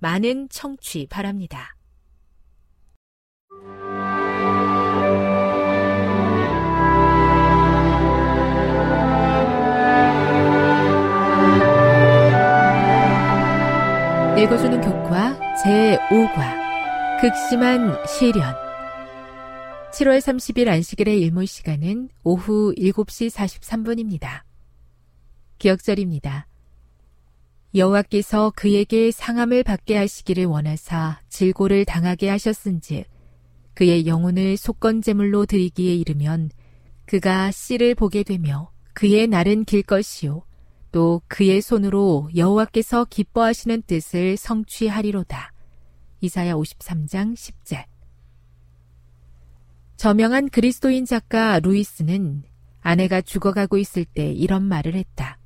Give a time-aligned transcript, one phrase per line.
[0.00, 1.76] 많은 청취 바랍니다.
[14.38, 18.54] 읽어주는 교과 제5과 극심한 시련
[19.92, 24.44] 7월 30일 안식일의 일몰 시간은 오후 7시 43분입니다.
[25.58, 26.46] 기억절입니다.
[27.74, 33.04] 여호와께서 그에게 상함을 받게 하시기를 원하사 질고를 당하게 하셨은즉
[33.74, 36.50] 그의 영혼을 속건제물로 드리기에 이르면
[37.06, 40.42] 그가 씨를 보게 되며 그의 날은 길 것이요
[40.92, 45.52] 또 그의 손으로 여호와께서 기뻐하시는 뜻을 성취하리로다.
[46.20, 47.84] 이사야 53장 10절
[49.96, 52.42] 저명한 그리스도인 작가 루이스는
[52.80, 55.39] 아내가 죽어가고 있을 때 이런 말을 했다.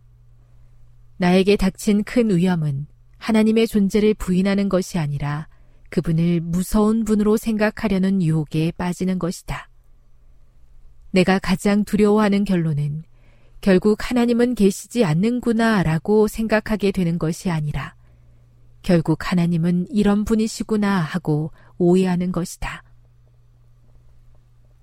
[1.16, 2.86] 나에게 닥친 큰 위험은
[3.18, 5.48] 하나님의 존재를 부인하는 것이 아니라
[5.90, 9.68] 그분을 무서운 분으로 생각하려는 유혹에 빠지는 것이다.
[11.12, 13.04] 내가 가장 두려워하는 결론은
[13.60, 17.94] 결국 하나님은 계시지 않는구나 라고 생각하게 되는 것이 아니라
[18.82, 22.82] 결국 하나님은 이런 분이시구나 하고 오해하는 것이다.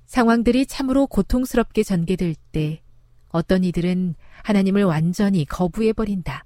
[0.08, 2.81] 상황들이 참으로 고통스럽게 전개될 때
[3.31, 6.46] 어떤 이들은 하나님을 완전히 거부해버린다.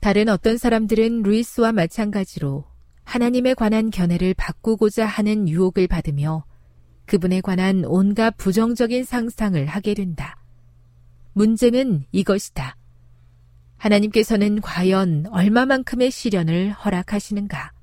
[0.00, 2.64] 다른 어떤 사람들은 루이스와 마찬가지로
[3.04, 6.44] 하나님에 관한 견해를 바꾸고자 하는 유혹을 받으며
[7.06, 10.36] 그분에 관한 온갖 부정적인 상상을 하게 된다.
[11.34, 12.76] 문제는 이것이다.
[13.76, 17.73] 하나님께서는 과연 얼마만큼의 시련을 허락하시는가?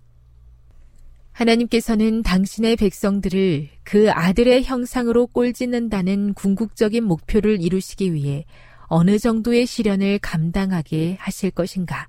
[1.32, 8.46] 하나님께서는 당신의 백성들을 그 아들의 형상으로 꼴짓는다는 궁극적인 목표를 이루시기 위해
[8.88, 12.08] 어느 정도의 시련을 감당하게 하실 것인가?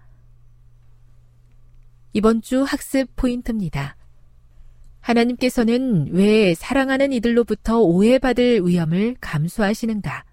[2.13, 3.97] 이번 주 학습 포인트입니다.
[5.01, 10.25] 하나님께서는 왜 사랑하는 이들로부터 오해받을 위험을 감수하시는가?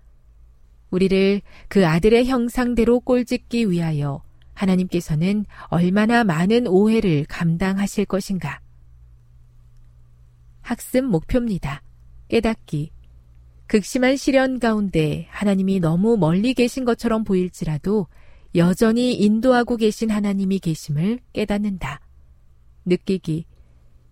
[0.90, 4.24] 우리를 그 아들의 형상대로 꼴짓기 위하여
[4.56, 8.60] 하나님께서는 얼마나 많은 오해를 감당하실 것인가?
[10.70, 11.82] 학습 목표입니다.
[12.28, 12.92] 깨닫기.
[13.66, 18.06] 극심한 시련 가운데 하나님이 너무 멀리 계신 것처럼 보일지라도
[18.54, 22.02] 여전히 인도하고 계신 하나님이 계심을 깨닫는다.
[22.86, 23.48] 느끼기.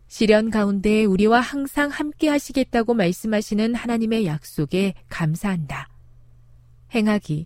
[0.08, 5.90] 시련 가운데 우리와 항상 함께 하시겠다고 말씀하시는 하나님의 약속에 감사한다.
[6.96, 7.46] 행하기.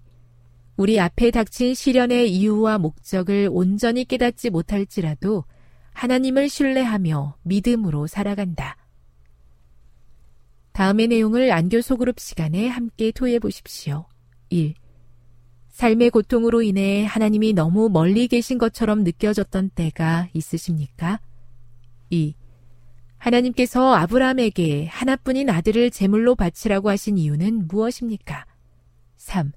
[0.78, 5.44] 우리 앞에 닥친 시련의 이유와 목적을 온전히 깨닫지 못할지라도
[5.92, 8.78] 하나님을 신뢰하며 믿음으로 살아간다.
[10.74, 14.06] 다음의 내용을 안교 소그룹 시간에 함께 토해 보십시오.
[14.50, 14.74] 1.
[15.70, 21.20] 삶의 고통으로 인해 하나님이 너무 멀리 계신 것처럼 느껴졌던 때가 있으십니까?
[22.10, 22.36] 2.
[23.18, 28.46] 하나님께서 아브라함에게 하나뿐인 아들을 제물로 바치라고 하신 이유는 무엇입니까?
[29.18, 29.52] 3.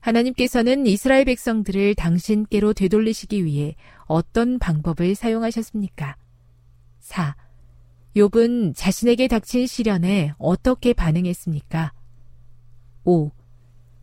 [0.00, 3.76] 하나님께서는 이스라엘 백성들을 당신께로 되돌리시기 위해
[4.06, 6.16] 어떤 방법을 사용하셨습니까?
[7.00, 7.36] 4.
[8.16, 11.92] 욥은 자신에게 닥친 시련에 어떻게 반응했습니까?
[13.04, 13.30] 5.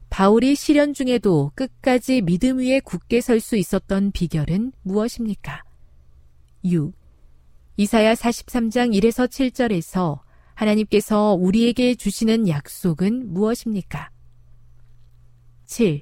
[0.09, 5.63] 바울이 시련 중에도 끝까지 믿음 위에 굳게 설 수 있었던 비결은 무엇입니까?
[6.63, 6.93] 6.
[7.75, 10.21] 이사야 43장 1에서 7절에서
[10.53, 14.09] 하나님께서 우리에게 주시는 약속은 무엇입니까?
[15.65, 16.01] 7.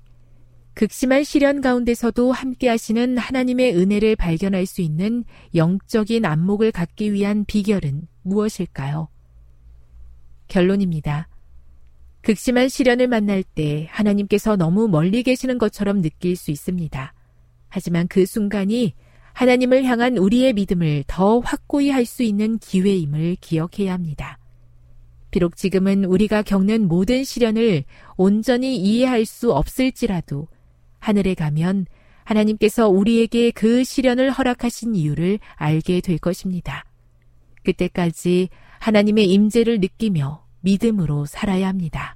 [0.76, 5.24] 극심한 시련 가운데서도 함께 하시는 하나님의 은혜를 발견할 수 있는
[5.56, 9.08] 영적인 안목을 갖기 위한 비결은 무엇일까요?
[10.50, 11.30] 결론입니다.
[12.22, 17.14] 극심한 시련을 만날 때 하나님께서 너무 멀리 계시는 것처럼 느낄 수 있습니다.
[17.70, 18.96] 하지만 그 순간이
[19.32, 24.40] 하나님을 향한 우리의 믿음을 더 확고히 할 수 있는 기회임을 기억해야 합니다.
[25.32, 27.86] 비록 지금은 우리가 겪는 모든 시련을
[28.18, 30.50] 온전히 이해할 수 없을지라도
[31.06, 31.86] 하늘에 가면
[32.24, 36.84] 하나님께서 우리에게 그 시련을 허락하신 이유를 알게 될 것입니다.
[37.64, 38.50] 그때까지
[38.80, 42.15] 하나님의 임재를 느끼며 믿음으로 살아야 합니다.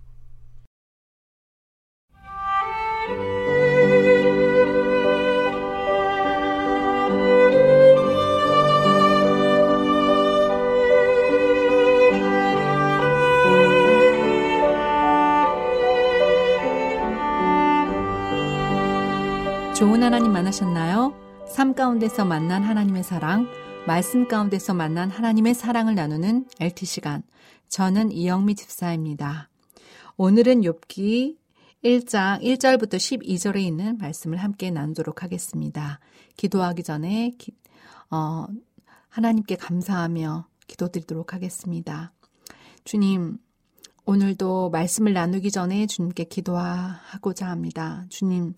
[19.79, 21.13] 좋은 하나님 만나셨나요?
[21.47, 23.47] 삶 가운데서 만난 하나님의 사랑,
[23.87, 27.23] 말씀 가운데서 만난 하나님의 사랑을 나누는 LT 시간.
[27.69, 29.47] 저는 이영미 집사입니다.
[30.17, 31.37] 오늘은 욥기
[31.85, 36.01] 1장 1절부터 12절에 있는 말씀을 함께 나누도록 하겠습니다.
[36.35, 37.53] 기도하기 전에 기,
[38.11, 38.47] 어,
[39.07, 42.11] 하나님께 감사하며 기도드리도록 하겠습니다.
[42.83, 43.37] 주님,
[44.09, 48.05] 오늘도 말씀을 나누기 전에 주님께 기도하고자 합니다.
[48.09, 48.55] 주님,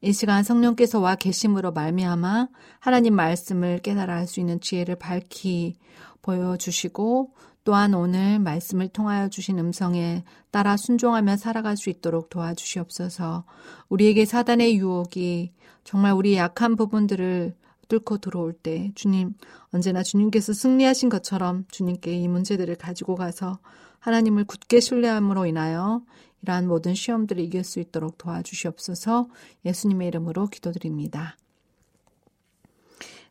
[0.00, 2.48] 이 시간 성령께서 와 계심으로 말미암아
[2.80, 5.76] 하나님 말씀을 깨달아 할 수 있는 지혜를 밝히
[6.22, 7.30] 보여주시고
[7.62, 13.44] 또한 오늘 말씀을 통하여 주신 음성에 따라 순종하며 살아갈 수 있도록 도와주시옵소서.
[13.88, 15.52] 우리에게 사단의 유혹이
[15.84, 17.54] 정말 우리 약한 부분들을
[17.86, 19.34] 뚫고 들어올 때 주님
[19.72, 23.60] 언제나 주님께서 승리하신 것처럼 주님께 이 문제들을 가지고 가서
[24.00, 26.02] 하나님을 굳게 신뢰함으로 인하여
[26.42, 29.28] 이러한 모든 시험들을 이길 수 있도록 도와주시옵소서
[29.64, 31.36] 예수님의 이름으로 기도드립니다.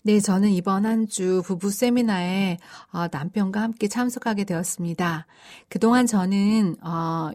[0.04, 2.58] 네, 저는 이번 한 주 부부 세미나에
[2.94, 5.26] 어, 남편과 함께 참석하게 되었습니다.
[5.70, 7.32] 그동안 저는 어,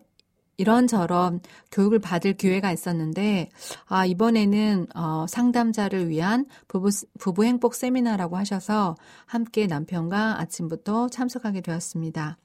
[0.56, 1.40] 이런저런
[1.70, 3.50] 교육을 받을 기회가 있었는데
[3.87, 8.94] 아 이번에는 어, 상담자를 위한 부부 부부 행복 세미나라고 하셔서
[9.26, 12.38] 함께 남편과 아침부터 참석하게 되었습니다.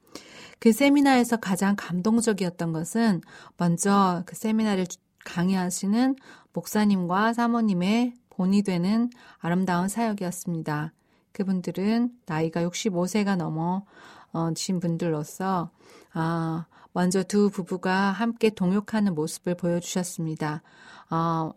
[0.59, 3.21] 그 세미나에서 가장 감동적이었던 것은
[3.57, 4.85] 먼저 그 세미나를
[5.25, 6.15] 강의하시는
[6.53, 9.09] 목사님과 사모님의 본이 되는
[9.39, 10.93] 아름다운 사역이었습니다.
[11.31, 13.85] 그분들은 나이가 65세가 넘어
[14.31, 15.69] 어, 진 분들로서
[16.13, 20.63] 아, 먼저 두 부부가 함께 동역하는 모습을 보여주셨습니다.
[21.11, 21.51] 어,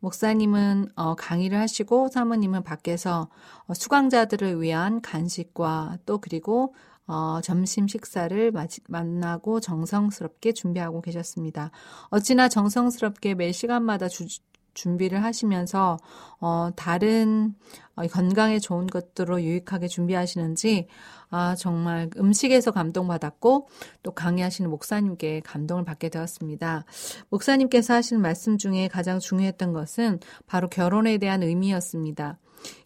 [0.00, 3.28] 목사님은 어, 강의를 하시고 사모님은 밖에서
[3.66, 6.74] 어, 수강자들을 위한 간식과 또 그리고
[7.06, 8.52] 어, 점심 식사를
[8.88, 11.70] 만나고 정성스럽게 준비하고 계셨습니다.
[12.10, 14.26] 어찌나 정성스럽게 매 시간마다 주,
[14.74, 15.98] 준비를 하시면서
[16.40, 17.54] 어, 다른
[17.94, 20.88] 어, 건강에 좋은 것들로 유익하게 준비하시는지
[21.30, 23.68] 아, 정말 음식에서 감동받았고
[24.02, 26.84] 또 강의하시는 목사님께 감동을 받게 되었습니다.
[27.30, 32.38] 목사님께서 하시는 말씀 중에 가장 중요했던 것은 바로 결혼에 대한 의미였습니다.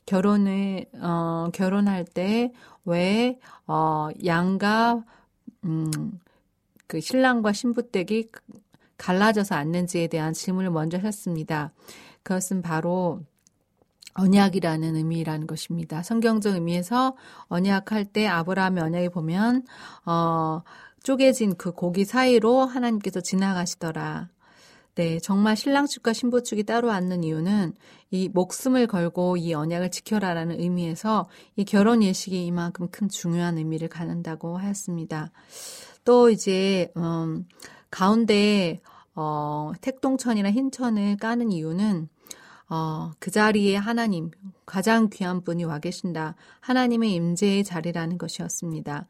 [0.07, 5.05] 결혼을 어, 결혼할 때왜 어, 양가
[5.65, 6.21] 음,
[6.87, 8.31] 그 신랑과 신부댁이
[8.99, 11.73] 갈라져서 앉는지에 대한 질문을 먼저 하셨습니다.
[12.23, 13.21] 그것은 바로
[14.15, 16.03] 언약이라는 의미라는 것입니다.
[16.03, 17.17] 성경적 의미에서
[17.49, 19.65] 언약할 때 아브라함의 언약에 보면
[20.07, 20.63] 어
[21.03, 24.31] 쪼개진 그 고기 사이로 하나님께서 지나가시더라.
[24.97, 27.75] 네, 정말 신랑 측과 신부 측이 따로 앉는 이유는
[28.11, 34.57] 이 목숨을 걸고 이 언약을 지켜라라는 의미에서 이 결혼 예식이 이만큼 큰 중요한 의미를 갖는다고
[34.57, 35.31] 하였습니다.
[36.05, 37.47] 또 이제 음
[37.91, 38.81] 가운데
[39.15, 42.09] 어 택동천이나 흰천을 까는 이유는
[42.69, 44.31] 어, 그 자리에 하나님,
[44.67, 46.35] 가장 귀한 분이 와 계신다.
[46.61, 49.07] 하나님의 임재의 자리라는 것이었습니다.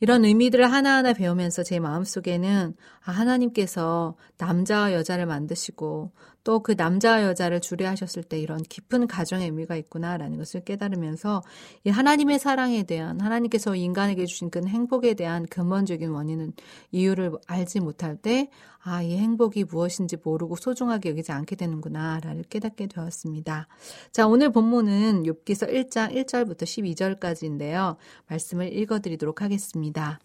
[0.00, 6.12] 이런 의미들을 하나하나 배우면서 제 마음속에는 아, 하나님께서 남자와 여자를 만드시고
[6.44, 11.42] 또 그 남자와 여자를 주례하셨을 때 이런 깊은 가정의 의미가 있구나라는 것을 깨달으면서
[11.84, 16.52] 이 하나님의 사랑에 대한 하나님께서 인간에게 주신 그 행복에 대한 근본적인 원인은
[16.92, 18.50] 이유를 알지 못할 때
[18.82, 23.68] 아, 이 행복이 무엇인지 모르고 소중하게 여기지 않게 되는구나라를 깨닫게 되었습니다.
[24.10, 27.96] 자, 오늘 본문은 욥기서 1장 1절부터 12절까지인데요.
[28.28, 30.18] 말씀을 읽어 드리도록 하겠습니다.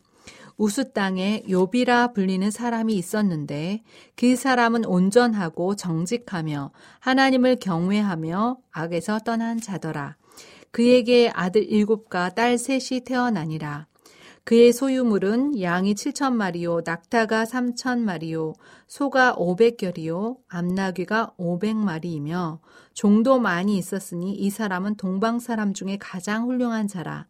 [0.57, 3.83] 우수 땅에 욥이라 불리는 사람이 있었는데
[4.15, 10.15] 그 사람은 온전하고 정직하며 하나님을 경외하며 악에서 떠난 자더라.
[10.71, 13.87] 그에게 아들 일곱과 딸 셋이 태어나니라.
[14.45, 18.53] 그의 소유물은 양이 7천 마리요, 낙타가 3천 마리요,
[18.85, 22.59] 소가 500결이요, 암나귀가 500마리이며
[22.93, 27.25] 종도 많이 있었으니 이 사람은 동방 사람 중에 가장 훌륭한 자라.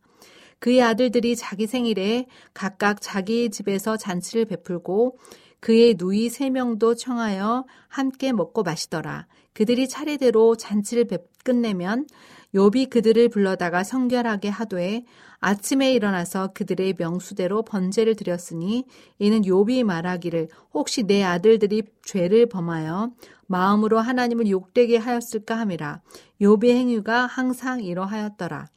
[0.59, 5.17] 그의 아들들이 자기 생일에 각각 자기 집에서 잔치를 베풀고
[5.61, 9.27] 그의 누이 세 명도 청하여 함께 먹고 마시더라.
[9.53, 11.05] 그들이 차례대로 잔치를
[11.45, 12.07] 끝내면
[12.53, 15.05] 욥이 그들을 불러다가 성결하게 하되
[15.39, 18.85] 아침에 일어나서 그들의 명수대로 번제를 드렸으니
[19.19, 23.11] 이는 욥이 말하기를 혹시 내 아들들이 죄를 범하여
[23.47, 26.01] 마음으로 하나님을 욕되게 하였을까 함이라.
[26.41, 28.67] 욥의 행위가 항상 이러하였더라.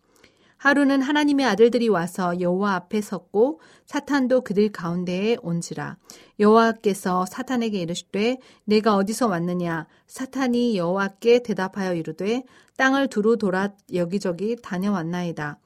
[0.58, 5.96] 하루는 하나님의 아들들이 와서 여호와 앞에 섰고 사탄도 그들 가운데에 온지라
[6.40, 9.86] 여호와께서 사탄에게 이르시되 내가 어디서 왔느냐?
[10.06, 12.44] 사탄이 여호와께 대답하여 이르되
[12.76, 15.58] 땅을 두루 돌아 여기저기 다녀왔나이다.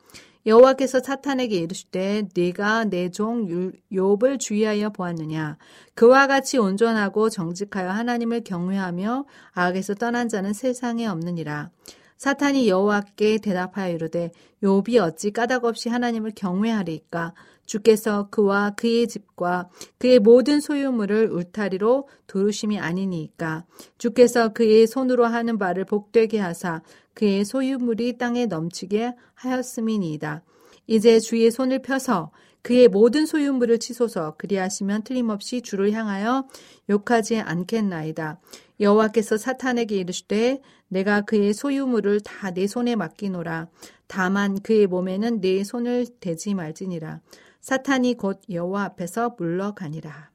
[0.46, 3.46] 여호와께서 사탄에게 이르시되 네가 내 종
[3.92, 5.56] 욥을 주의하여 보았느냐?
[5.94, 11.70] 그와 같이 온전하고 정직하여 하나님을 경외하며 악에서 떠난 자는 세상에 없느니라.
[12.16, 14.30] 사탄이 여호와께 대답하여 이르되
[14.62, 17.34] 욥이 어찌 까닭없이 하나님을 경외하리까
[17.66, 23.64] 주께서 그와 그의 집과 그의 모든 소유물을 울타리로 두르심이 아니니까
[23.98, 26.82] 주께서 그의 손으로 하는 바를 복되게 하사
[27.14, 30.42] 그의 소유물이 땅에 넘치게 하였음이니이다.
[30.86, 32.30] 이제 주의 손을 펴서
[32.62, 36.46] 그의 모든 소유물을 치소서 그리하시면 틀림없이 주를 향하여
[36.90, 38.40] 욕하지 않겠나이다.
[38.80, 43.68] 여호와께서 사탄에게 이르시되 내가 그의 소유물을 다 내 손에 맡기노라.
[44.06, 47.20] 다만 그의 몸에는 내 손을 대지 말지니라.
[47.62, 50.30] 사탄이 곧 여호와 앞에서 물러가니라.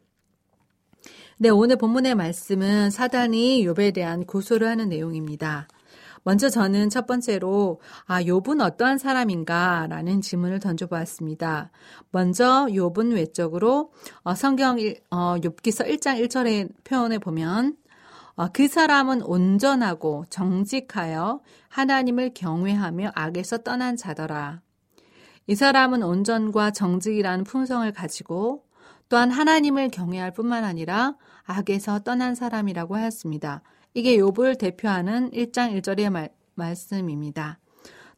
[1.39, 5.67] 네, 오늘 본문의 말씀은 사단이 욥에 대한 고소를 하는 내용입니다.
[6.24, 11.72] 먼저 저는 첫 번째로 아 욥은 어떠한 사람인가라는 질문을 던져 보았습니다.
[12.12, 13.91] 먼저 욥은 외적으로
[14.24, 14.77] 어, 성경
[15.10, 17.77] 어, 욥기서 1장 1절의 표현에 보면
[18.36, 24.62] 어, 그 사람은 온전하고 정직하여 하나님을 경외하며 악에서 떠난 자더라.
[25.48, 28.66] 이 사람은 온전과 정직이라는 품성을 가지고
[29.10, 33.62] 또한 하나님을 경외할 뿐만 아니라 악에서 떠난 사람이라고 하였습니다.
[33.94, 37.60] 이게 욥을 대표하는 1장 1절의 말, 말씀입니다.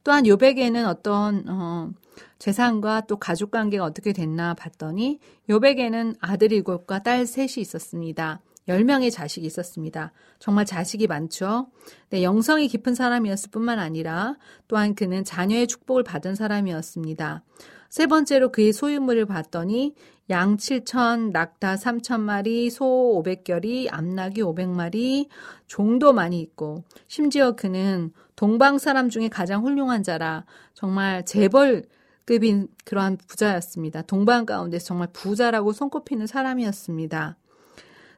[0.03, 1.91] 또한 욥에게는 어떤 어,
[2.39, 8.41] 재산과 또 가족 관계가 어떻게 됐나 봤더니 욥에게는 아들 일곱과 딸 셋이 있었습니다.
[8.69, 10.13] 10명의 자식이 있었습니다.
[10.37, 11.67] 정말 자식이 많죠.
[12.09, 17.43] 네, 영성이 깊은 사람이었을 뿐만 아니라 또한 그는 자녀의 축복을 받은 사람이었습니다.
[17.89, 19.95] 세 번째로 그의 소유물을 봤더니
[20.29, 25.27] 양 7천, 낙타 3천 마리, 소 500결이, 암낙이 500마리,
[25.65, 30.45] 종도 많이 있고 심지어 그는 동방 사람 중에 가장 훌륭한 자라
[30.75, 31.85] 정말 재벌
[32.25, 34.03] 급인 그러한 부자였습니다.
[34.03, 37.37] 동방 가운데서 정말 부자라고 손꼽히는 사람이었습니다.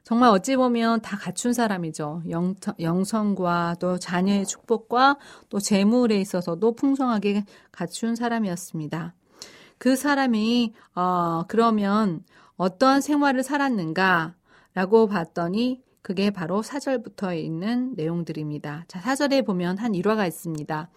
[0.04, 2.22] 정말 어찌 보면 다 갖춘 사람이죠.
[2.30, 5.18] 영, 영성과 또 자녀의 축복과
[5.48, 9.14] 또 재물에 있어서도 풍성하게 갖춘 사람이었습니다.
[9.78, 12.24] 그 사람이 어 그러면
[12.56, 18.84] 어떠한 생활을 살았는가라고 봤더니 그게 바로 사절부터 있는 내용들입니다.
[18.88, 20.90] 자, 사절에 보면 한 일화가 있습니다.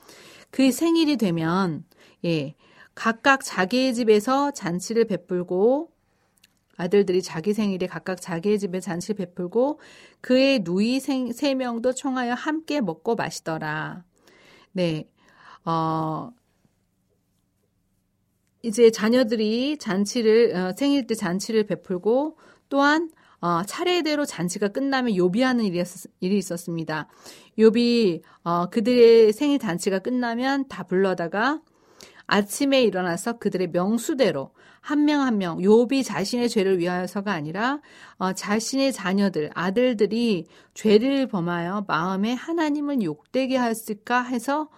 [0.50, 1.84] 그 생일이 되면
[2.26, 2.56] 예,
[2.96, 5.92] 각각 자기의 집에서 잔치를 베풀고
[6.77, 9.79] 아들들이 자기 생일에 각각 자기의 집에 잔치를 베풀고
[10.22, 14.03] 그의 누이 생, 세 명도 총하여 함께 먹고 마시더라.
[14.74, 15.10] 네.
[15.63, 16.32] 어,
[18.62, 25.84] 이제 자녀들이 잔치를 어, 생일 때 잔치를 베풀고 또한 어, 차례대로 잔치가 끝나면 요비하는 일이,
[26.20, 27.08] 일이 있었습니다.
[27.60, 31.62] 요비 어, 그들의 생일 잔치가 끝나면 다 불러다가
[32.27, 34.51] 아침에 일어나서 그들의 명수대로
[34.82, 37.82] 한 명 한 명 요비 자신의 죄를 위하여서가 아니라
[38.17, 44.70] 어, 자신의 자녀들 아들들이 죄를 범하여 마음에 하나님을 욕되게 하였을까 해서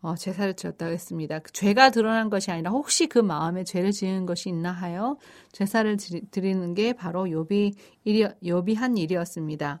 [0.00, 1.38] 어, 제사를 드렸다고 했습니다.
[1.38, 5.16] 그 죄가 드러난 것이 아니라 혹시 그 마음에 죄를 지은 것이 있나 하여
[5.52, 5.96] 제사를
[6.32, 9.80] 드리는 게 바로 요비 일이 요비 한 일이었습니다.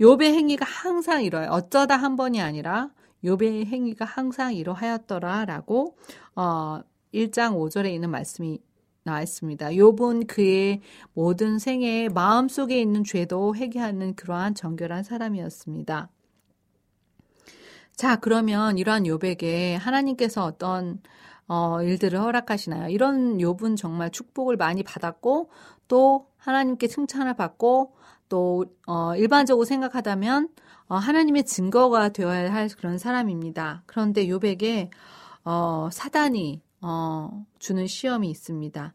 [0.00, 1.50] 요배 행위가 항상 이러요.
[1.50, 2.90] 어쩌다 한 번이 아니라
[3.26, 5.96] 요배 행위가 항상 이러하였더라라고
[6.36, 6.80] 어
[7.12, 8.58] 1장 5절에 있는 말씀이
[9.02, 9.68] 나와 있습니다.
[9.68, 10.80] 욥은 그의
[11.14, 16.10] 모든 생애에 마음속에 있는 죄도 회개하는 그러한 정결한 사람이었습니다.
[17.94, 21.00] 자, 그러면 이러한 욥에게 하나님께서 어떤
[21.48, 22.88] 어, 일들을 허락하시나요?
[22.88, 25.50] 이런 욥은 정말 축복을 많이 받았고
[25.88, 27.94] 또 하나님께 칭찬을 받고
[28.28, 30.50] 또 어, 일반적으로 생각하다면 어,
[30.94, 33.82] 하나님의 증거가 되어야 할 그런 사람입니다.
[33.86, 34.90] 그런데 욥에게
[35.44, 38.94] 어, 사단이 어, 주는 시험이 있습니다.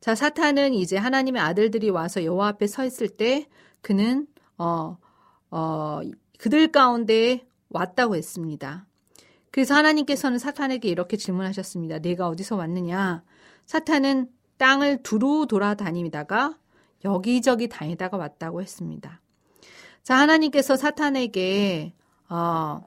[0.00, 3.48] 자, 사탄은 이제 하나님의 아들들이 와서 여호와 앞에 서 있을 때
[3.80, 4.26] 그는
[4.58, 4.98] 어,
[5.50, 6.00] 어,
[6.38, 8.86] 그들 가운데 왔다고 했습니다.
[9.50, 12.00] 그래서 하나님께서는 사탄에게 이렇게 질문하셨습니다.
[12.00, 13.22] 내가 어디서 왔느냐?
[13.66, 16.58] 사탄은 땅을 두루 돌아다니다가
[17.04, 19.21] 여기저기 다니다가 왔다고 했습니다.
[20.02, 21.92] 자, 하나님께서 사탄에게
[22.28, 22.80] 어,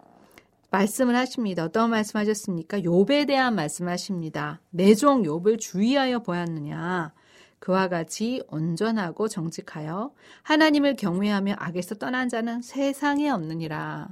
[0.70, 1.64] 말씀을 하십니다.
[1.64, 2.80] 어떤 말씀하셨습니까?
[2.80, 4.60] 욥에 대한 말씀하십니다.
[4.72, 7.14] 내종 욥을 주의하여 보았느냐?
[7.60, 10.12] 그와 같이 온전하고 정직하여
[10.44, 14.10] 하나님을 경외하며 악에서 떠난 자는 세상에 없느니라.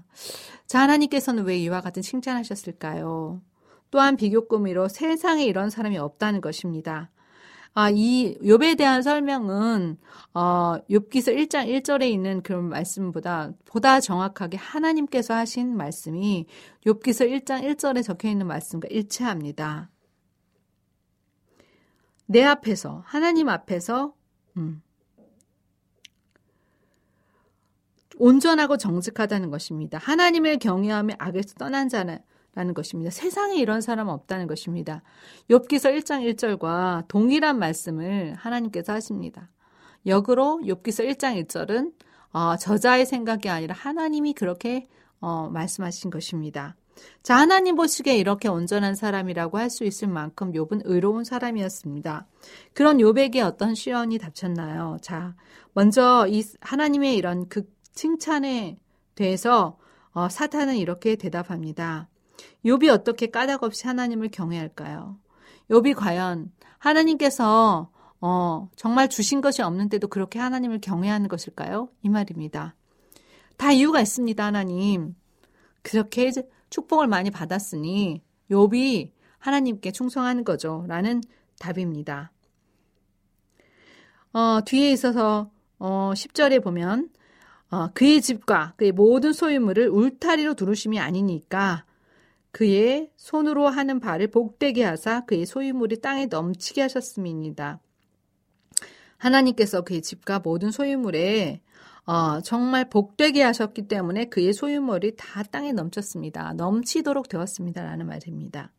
[0.65, 3.41] 자, 하나님께서는 왜 이와 같은 칭찬하셨을까요?
[3.91, 7.11] 또한 비교꾸미로 세상에 이런 사람이 없다는 것입니다.
[7.75, 9.97] 아, 이 욥에 대한 설명은
[10.35, 16.45] 어 욥기서 1장 1절에 있는 그런 말씀보다 보다 정확하게 하나님께서 하신 말씀이
[16.85, 19.89] 욥기서 1장 1절에 적혀 있는 말씀과 일치합니다.
[22.27, 24.13] 내 앞에서 하나님 앞에서
[24.57, 24.83] 음,
[28.17, 29.97] 온전하고 정직하다는 것입니다.
[29.97, 32.19] 하나님을 경외하며 악에서 떠난 자는
[32.55, 33.09] 라는 것입니다.
[33.11, 35.01] 세상에 이런 사람은 없다는 것입니다.
[35.49, 39.49] 욥기서 1장 1절과 동일한 말씀을 하나님께서 하십니다.
[40.05, 41.93] 역으로 욥기서 1장 1절은
[42.31, 44.85] 어, 저자의 생각이 아니라 하나님이 그렇게
[45.19, 46.75] 어, 말씀하신 것입니다.
[47.23, 52.27] 자, 하나님 보시기에 이렇게 온전한 사람이라고 할 수 있을 만큼 욥은 의로운 사람이었습니다.
[52.73, 54.97] 그런 욥에게 어떤 시련이 닥쳤나요?
[55.01, 55.35] 자,
[55.73, 58.77] 먼저 이 하나님의 이런 극 칭찬에
[59.15, 59.77] 대해서
[60.11, 62.09] 어, 사탄은 이렇게 대답합니다.
[62.65, 65.17] 욥이 어떻게 까닭없이 하나님을 경외할까요?
[65.69, 67.89] 욥이 과연 하나님께서
[68.21, 71.89] 어, 정말 주신 것이 없는데도 그렇게 하나님을 경외하는 것일까요?
[72.03, 72.75] 이 말입니다.
[73.57, 75.15] 다 이유가 있습니다, 하나님.
[75.81, 76.31] 그렇게
[76.69, 80.85] 축복을 많이 받았으니 욥이 하나님께 충성하는 거죠.
[80.87, 81.21] 라는
[81.59, 82.31] 답입니다.
[84.31, 87.09] 어, 뒤에 있어서 어, 10절에 보면
[87.69, 91.85] 어, 그의 집과 그의 모든 소유물을 울타리로 두르심이 아니니까
[92.53, 97.79] 그의 손으로 하는 발을 복되게 하사 그의 소유물이 땅에 넘치게 하셨음입니다.
[99.17, 101.61] 하나님께서 그의 집과 모든 소유물에
[102.05, 106.53] 어, 정말 복되게 하셨기 때문에 그의 소유물이 다 땅에 넘쳤습니다.
[106.53, 107.83] 넘치도록 되었습니다.
[107.83, 108.71] 라는 말입니다.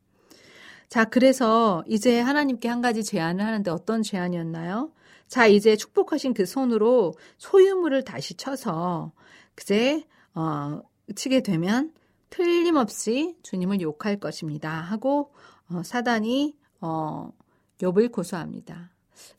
[0.88, 4.92] 자, 그래서 이제 하나님께 한 가지 제안을 하는데 어떤 제안이었나요?
[5.26, 9.10] 자, 이제 축복하신 그 손으로 소유물을 다시 쳐서
[9.56, 10.80] 그제 어,
[11.16, 11.92] 치게 되면
[12.34, 14.68] 틀림없이 주님을 욕할 것입니다.
[14.68, 15.32] 하고
[15.70, 17.30] 어, 사단이 어,
[17.78, 18.90] 욥을 고소합니다.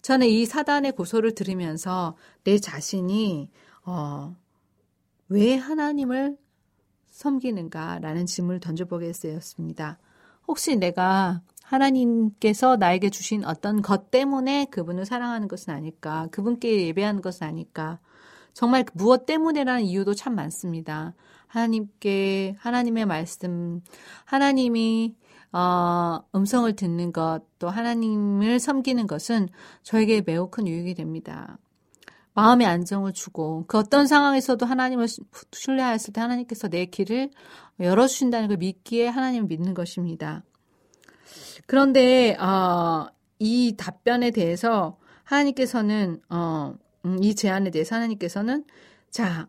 [0.02, 3.52] 저는 이 사단의 고소를 들으면서 내 자신이
[3.86, 4.34] 어,
[5.28, 6.38] 왜 하나님을
[7.08, 10.00] 섬기는가라는 질문을 던져보게 되었습니다.
[10.48, 16.30] 혹시 내가 하나님께서 나에게 주신 어떤 것 때문에 그분을 사랑하는 것은 아닐까?
[16.32, 18.00] 그분께 예배하는 것은 아닐까?
[18.56, 21.14] 정말 무엇 때문에라는 이유도 참 많습니다.
[21.48, 23.82] 하나님께 하나님의 말씀,
[24.24, 25.16] 하나님이
[25.52, 29.50] 어, 음성을 듣는 것, 또 하나님을 섬기는 것은
[29.84, 31.58] 저에게 매우 큰 유익이 됩니다.
[32.34, 35.08] 마음의 안정을 주고 그 어떤 상황에서도 하나님을
[35.52, 37.32] 신뢰하였을 때 하나님께서 내 길을
[37.80, 40.44] 열어주신다는 걸 믿기에 하나님을 믿는 것입니다.
[41.68, 43.08] 그런데 어,
[43.40, 48.66] 이 답변에 대해서 하나님께서는 어, 음, 이 제안에 대해서 하나님께서는
[49.10, 49.48] 자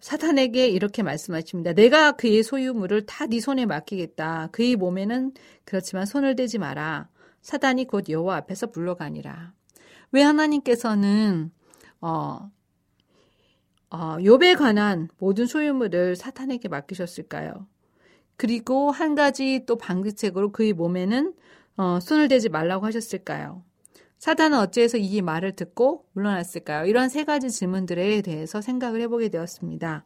[0.00, 1.72] 사탄에게 이렇게 말씀하십니다.
[1.74, 4.48] 내가 그의 소유물을 다 네 손에 맡기겠다.
[4.52, 5.32] 그의 몸에는
[5.64, 7.08] 그렇지만 손을 대지 마라.
[7.42, 9.52] 사단이 곧 여호와 앞에서 물러가니라.
[10.12, 11.50] 왜 하나님께서는
[12.00, 12.50] 어,
[13.90, 17.66] 어, 욥에 관한 모든 소유물을 사탄에게 맡기셨을까요?
[18.36, 21.34] 그리고 한 가지 또 방지책으로 그의 몸에는
[21.76, 23.64] 어, 손을 대지 말라고 하셨을까요?
[24.20, 26.86] 사단은 어찌해서 이 말을 듣고 물러났을까요?
[26.86, 30.04] 이런 세 가지 질문들에 대해서 생각을 해보게 되었습니다.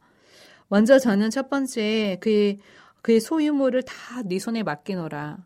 [0.68, 2.57] 먼저 저는 첫 번째 그
[3.03, 5.44] 그의 소유물을 다 네 손에 맡기노라.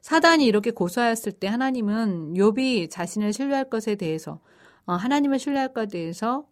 [0.00, 4.40] 사단이 이렇게 고소하였을 때 하나님은 욥이 자신을 신뢰할 것에 대해서
[4.86, 6.48] 어, 하나님을 신뢰할 것에 대해서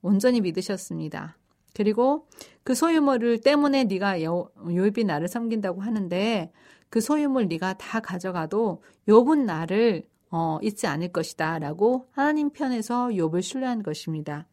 [0.00, 1.36] 온전히 믿으셨습니다.
[1.74, 2.28] 그리고
[2.62, 6.52] 그 소유물을 때문에 네가 욥이 나를 섬긴다고 하는데
[6.88, 10.04] 그 소유물 네가 다 가져가도 욥은 나를
[10.36, 14.48] 어, 잊지 않을 것이다 라고 하나님 편에서 욥을 신뢰한 것입니다.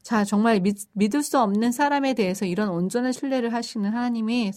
[0.00, 4.52] 자, 정말 믿, 믿을 수 없는 사람에 대해서 이런 온전한 신뢰를 하시는 하나님이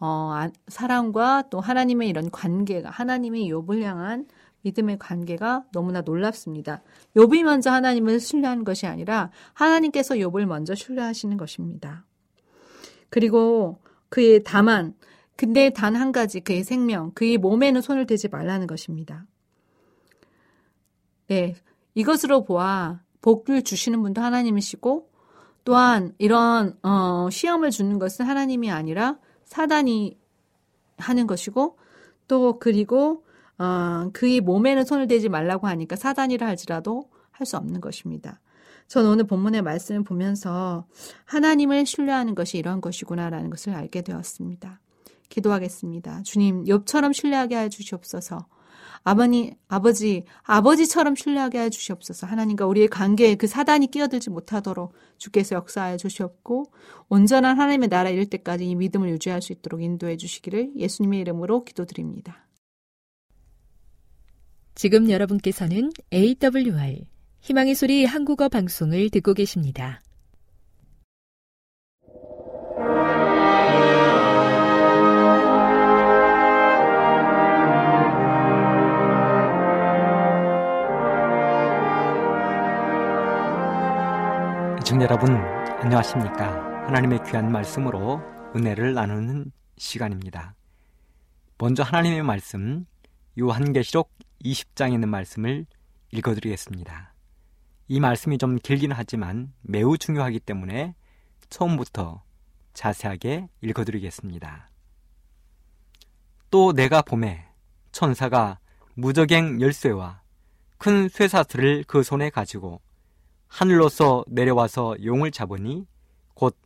[0.00, 0.32] 어,
[0.66, 4.26] 사랑과 또 하나님의 이런 관계가 하나님의 욥을 향한
[4.62, 6.82] 믿음의 관계가 너무나 놀랍습니다.
[7.14, 12.04] 욥이 먼저 하나님을 신뢰한 것이 아니라 하나님께서 욥을 먼저 신뢰하시는 것입니다.
[13.08, 13.78] 그리고
[14.08, 14.94] 그의 다만
[15.36, 19.24] 근데 단 한 가지 그의 생명, 그의 몸에는 손을 대지 말라는 것입니다.
[21.28, 21.54] 네,
[21.94, 25.08] 이것으로 보아 복을 주시는 분도 하나님이시고
[25.64, 30.18] 또한 이런 어, 시험을 주는 것은 하나님이 아니라 사단이
[30.96, 31.78] 하는 것이고
[32.26, 33.24] 또 그리고
[33.58, 38.40] 어, 그의 몸에는 손을 대지 말라고 하니까 사단이라 할지라도 할 수 없는 것입니다.
[38.88, 40.86] 저는 오늘 본문의 말씀을 보면서
[41.26, 44.80] 하나님을 신뢰하는 것이 이런 것이구나라는 것을 알게 되었습니다.
[45.28, 46.22] 기도하겠습니다.
[46.22, 48.46] 주님, 욥처럼 신뢰하게 해 주시옵소서.
[49.02, 52.26] 아버니, 아버지, 아버지처럼 신뢰하게 해 주시옵소서.
[52.26, 56.72] 하나님과 우리의 관계에 그 사단이 끼어들지 못하도록 주께서 역사하여 주시옵고
[57.08, 62.46] 온전한 하나님의 나라 이를 때까지 이 믿음을 유지할 수 있도록 인도해 주시기를 예수님의 이름으로 기도드립니다.
[64.74, 67.04] 지금 여러분께서는 AWR
[67.40, 70.00] 희망의 소리 한국어 방송을 듣고 계십니다.
[84.88, 85.36] 애청 여러분
[85.82, 86.86] 안녕하십니까?
[86.86, 88.22] 하나님의 귀한 말씀으로
[88.56, 90.54] 은혜를 나누는 시간입니다.
[91.58, 92.86] 먼저 하나님의 말씀
[93.38, 94.10] 요한계시록
[94.42, 95.66] 20장에 있는 말씀을
[96.10, 97.12] 읽어드리겠습니다.
[97.88, 100.94] 이 말씀이 좀 길긴 하지만 매우 중요하기 때문에
[101.50, 102.22] 처음부터
[102.72, 104.70] 자세하게 읽어드리겠습니다.
[106.50, 107.46] 또 내가 봄에
[107.92, 108.58] 천사가
[108.94, 110.22] 무적행 열쇠와
[110.78, 112.80] 큰 쇠사슬을 그 손에 가지고
[113.48, 115.86] 하늘로서 내려와서 용을 잡으니
[116.34, 116.56] 곧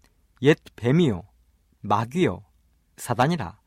[0.42, 1.22] 옛 뱀이요
[1.82, 2.42] 마귀요
[2.96, 3.60] 사단이라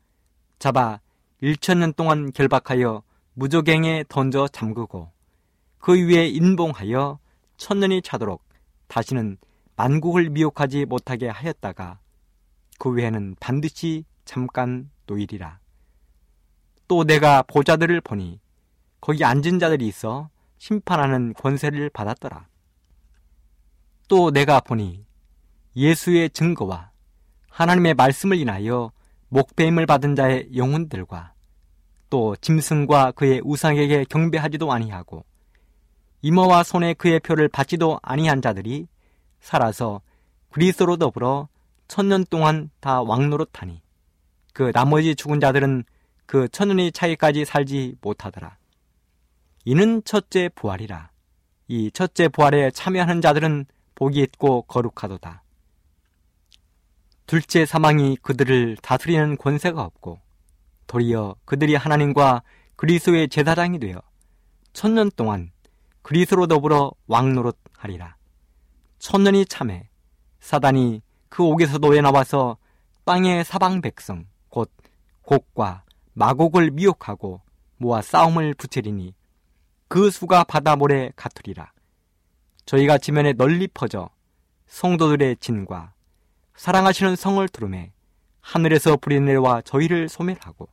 [0.58, 1.00] 잡아
[1.40, 3.02] 일천년 동안 결박하여
[3.32, 5.10] 무적행에 던져 잠그고
[5.78, 7.18] 그 위에 인봉하여
[7.56, 8.42] 천년이 차도록
[8.88, 9.38] 다시는
[9.76, 11.98] 만국을 미혹하지 못하게 하였다가
[12.78, 15.60] 그 외에는 반드시 잠깐 노일이라.
[16.88, 18.40] 또 내가 보자들을 보니
[19.00, 22.46] 거기 앉은 자들이 있어 심판하는 권세를 받았더라.
[24.08, 25.04] 또 내가 보니
[25.74, 26.90] 예수의 증거와
[27.50, 28.92] 하나님의 말씀을 인하여
[29.28, 31.34] 목배임을 받은 자의 영혼들과
[32.08, 35.24] 또 짐승과 그의 우상에게 경배하지도 아니하고
[36.22, 38.86] 이모와 손에 그의 표를 받지도 아니한 자들이
[39.40, 40.00] 살아서
[40.50, 41.48] 그리스도로 더불어
[41.88, 43.82] 천년 동안 다 왕노릇하니
[44.52, 45.84] 그 나머지 죽은 자들은
[46.24, 48.56] 그 천년의 차이까지 살지 못하더라.
[49.64, 51.10] 이는 첫째 부활이라.
[51.68, 55.42] 이 첫째 부활에 참여하는 자들은 복이 있고 거룩하도다.
[57.26, 60.20] 둘째 사망이 그들을 다스리는 권세가 없고
[60.86, 62.42] 도리어 그들이 하나님과
[62.76, 64.00] 그리스도의 제사장이 되어
[64.72, 65.50] 천년 동안
[66.02, 68.16] 그리스로 더불어 왕노릇 하리라.
[69.00, 69.88] 천년이 참해
[70.38, 72.58] 사단이 그 옥에서 노예 나와서
[73.04, 74.70] 땅의 사방 백성 곧
[75.22, 77.40] 곡과 마곡을 미혹하고
[77.78, 79.14] 모아 싸움을 붙이리니
[79.88, 81.72] 그 수가 바다 모래 같으리라.
[82.66, 84.10] 저희가 지면에 널리 퍼져
[84.66, 85.92] 성도들의 진과
[86.56, 87.92] 사랑하시는 성을 두름에
[88.40, 90.68] 하늘에서 불이 내려와 저희를 소멸하고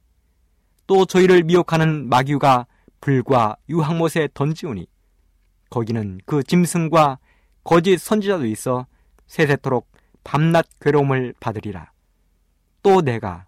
[0.87, 2.65] 또 저희를 미혹하는 마귀가
[2.99, 4.87] 불과 유황못에 던지우니
[5.69, 7.19] 거기는 그 짐승과
[7.63, 8.87] 거짓 선지자도 있어
[9.27, 9.91] 세세토록
[10.23, 11.91] 밤낮 괴로움을 받으리라.
[12.81, 13.45] 또 내가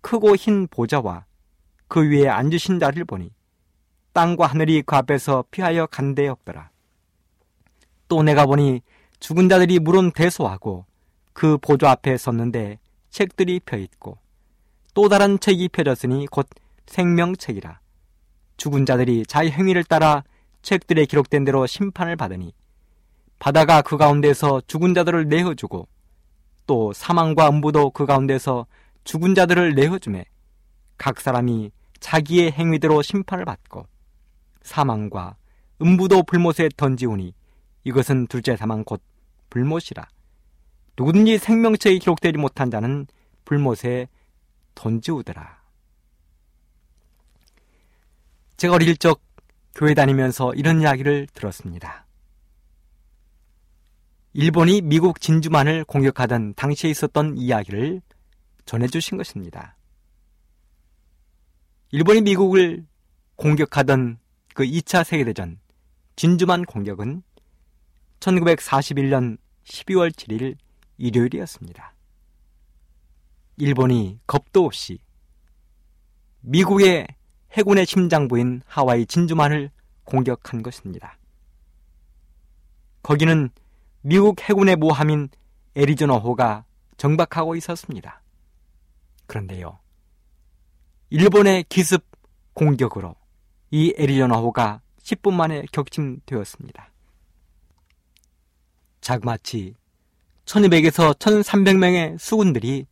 [0.00, 1.24] 크고 흰 보좌와
[1.88, 3.30] 그 위에 앉으신 자를 보니
[4.12, 6.70] 땅과 하늘이 그 앞에서 피하여 간데 없더라.
[8.08, 8.82] 또 내가 보니
[9.20, 10.84] 죽은 자들이 물은 대소하고
[11.32, 12.78] 그 보좌 앞에 섰는데
[13.10, 14.18] 책들이 펴 있고
[14.94, 16.48] 또 다른 책이 펴졌으니 곧
[16.86, 17.80] 생명책이라.
[18.56, 20.24] 죽은 자들이 자의 행위를 따라
[20.62, 22.52] 책들에 기록된 대로 심판을 받으니
[23.38, 25.86] 바다가 그 가운데서 죽은 자들을 내어주고
[26.66, 28.66] 또 사망과 음부도 그 가운데서
[29.04, 30.24] 죽은 자들을 내어주매
[30.96, 33.86] 각 사람이 자기의 행위대로 심판을 받고
[34.62, 35.36] 사망과
[35.82, 37.34] 음부도 불못에 던지우니
[37.86, 39.00] 이것은 둘째 사망 곧
[39.48, 40.08] 불못이라.
[40.98, 43.06] 누구든지 생명체에 기록되지 못한 자는
[43.44, 44.08] 불못에
[44.74, 45.62] 던지우더라.
[48.56, 49.20] 제가 어릴 적
[49.72, 52.06] 교회 다니면서 이런 이야기를 들었습니다.
[54.32, 58.02] 일본이 미국 진주만을 공격하던 당시에 있었던 이야기를
[58.64, 59.76] 전해주신 것입니다.
[61.92, 62.84] 일본이 미국을
[63.36, 64.18] 공격하던
[64.54, 65.60] 그 2차 세계대전
[66.16, 67.22] 진주만 공격은
[68.20, 70.56] 1941년 12월 7일
[70.98, 71.94] 일요일이었습니다.
[73.58, 74.98] 일본이 겁도 없이
[76.40, 77.06] 미국의
[77.52, 79.70] 해군의 심장부인 하와이 진주만을
[80.04, 81.18] 공격한 것입니다.
[83.02, 83.50] 거기는
[84.02, 85.28] 미국 해군의 모함인
[85.74, 86.64] 애리조나호가
[86.96, 88.22] 정박하고 있었습니다.
[89.26, 89.78] 그런데요,
[91.10, 92.04] 일본의 기습
[92.54, 93.16] 공격으로
[93.70, 96.90] 이 애리조나호가 10분 만에 격침되었습니다.
[99.06, 99.76] 자그마치
[100.46, 102.86] 1200에서 1300명의 수군들이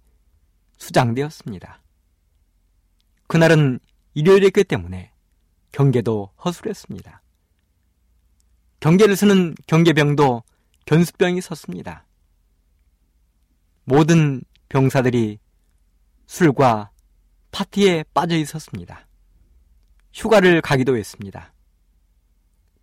[0.79, 1.83] 수장되었습니다.
[3.27, 3.81] 그날은
[4.15, 5.13] 일요일이었기 때문에
[5.73, 7.21] 경계도 허술했습니다.
[8.79, 10.45] 경계를 쓰는 경계병도
[10.87, 12.07] 견수병이 섰습니다.
[13.83, 15.41] 모든 병사들이
[16.27, 16.93] 술과
[17.51, 19.09] 파티에 빠져 있었습니다.
[20.13, 21.53] 휴가를 가기도 했습니다.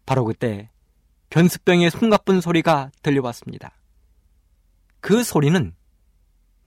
[0.05, 0.69] 바로 그때
[1.31, 3.71] 견수병의 숨가쁜 소리가 들려왔습니다.
[4.99, 5.73] 그 소리는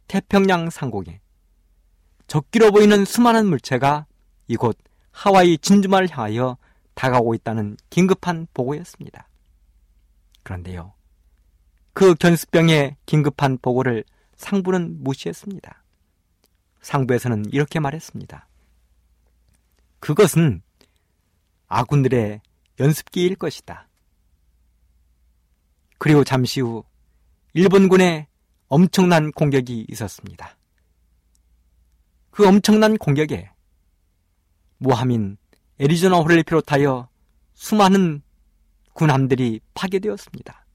[0.08, 1.20] 태평양 상공에
[2.26, 4.06] 적기로 보이는 수많은 물체가
[4.48, 4.78] 이곳
[5.10, 6.56] 하와이 진주만을 향하여
[6.94, 9.28] 다가오고 있다는 긴급한 보고였습니다.
[10.42, 10.94] 그런데요.
[11.92, 14.02] 그 견수병의 긴급한 보고를
[14.36, 15.84] 상부는 무시했습니다.
[16.80, 18.48] 상부에서는 이렇게 말했습니다.
[20.00, 20.62] 그것은
[21.66, 22.40] 아군들의
[22.80, 23.88] 연습기일 것이다.
[25.98, 26.84] 그리고 잠시 후
[27.54, 28.26] 일본군의
[28.68, 30.56] 엄청난 공격이 있었습니다.
[32.30, 33.50] 그 엄청난 공격에
[34.78, 35.36] 모함인
[35.78, 37.08] 애리조나호를 비롯하여
[37.54, 38.22] 수많은
[38.92, 40.66] 군함들이 파괴되었습니다.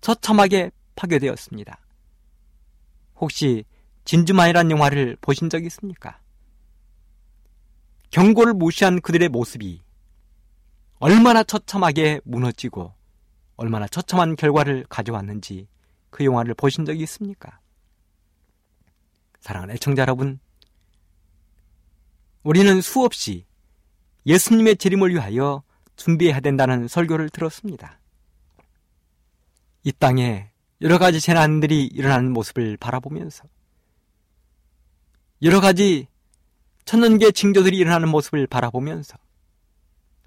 [0.00, 1.78] 처참하게 파괴되었습니다.
[3.16, 3.64] 혹시
[4.04, 6.20] 진주만이란 영화를 보신 적 있습니까?
[8.10, 9.82] 경고를 무시한 그들의 모습이
[10.98, 12.94] 얼마나 처참하게 무너지고
[13.60, 15.68] 얼마나 처참한 결과를 가져왔는지
[16.08, 17.60] 그 영화를 보신 적이 있습니까?
[19.40, 20.40] 사랑하는 애청자 여러분,
[22.42, 23.44] 우리는 수없이
[24.24, 25.62] 예수님의 재림을 위하여
[25.96, 28.00] 준비해야 된다는 설교를 들었습니다.
[29.84, 33.44] 이 땅에 여러 가지 재난들이 일어나는 모습을 바라보면서
[35.42, 36.08] 여러 가지
[36.86, 39.18] 천년계 징조들이 일어나는 모습을 바라보면서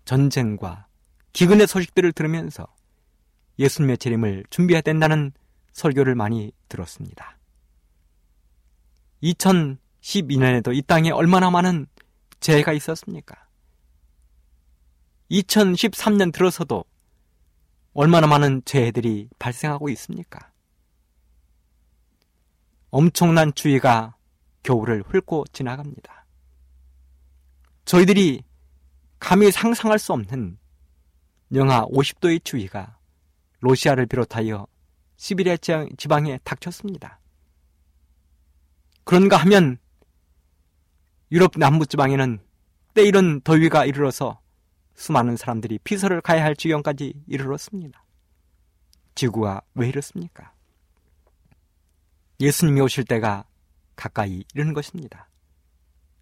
[0.06, 0.86] 전쟁과
[1.34, 2.68] 기근의 소식들을 들으면서
[3.60, 5.32] 예수님의 재림을 준비해야 된다는
[5.74, 7.38] 설교를 많이 들었습니다.
[9.24, 11.88] 2012년에도 이 땅에 얼마나 많은
[12.40, 13.48] 재해가 있었습니까?
[15.32, 16.84] 2013년 들어서도
[17.94, 20.52] 얼마나 많은 재해들이 발생하고 있습니까?
[22.90, 24.16] 엄청난 추위가
[24.64, 26.26] 겨울을 훑고 지나갑니다.
[27.86, 28.44] 저희들이
[29.20, 30.58] 감히 상상할 수 없는
[31.54, 32.98] 영하 50도의 추위가
[33.64, 34.68] 로시아를 비롯하여
[35.16, 35.56] 시비리아
[35.98, 37.20] 지방에 닥쳤습니다.
[39.06, 39.78] 그런가 하면
[41.32, 42.40] 유럽 남부 지방에는
[42.94, 44.42] 때이른 더위가 이르러서
[44.96, 48.04] 수많은 사람들이 피서를 가야 할 지경까지 이르렀습니다.
[49.16, 50.54] 지구가 왜 이렇습니까?
[52.40, 53.46] 예수님이 오실 때가
[53.96, 55.30] 가까이 이르는 것입니다.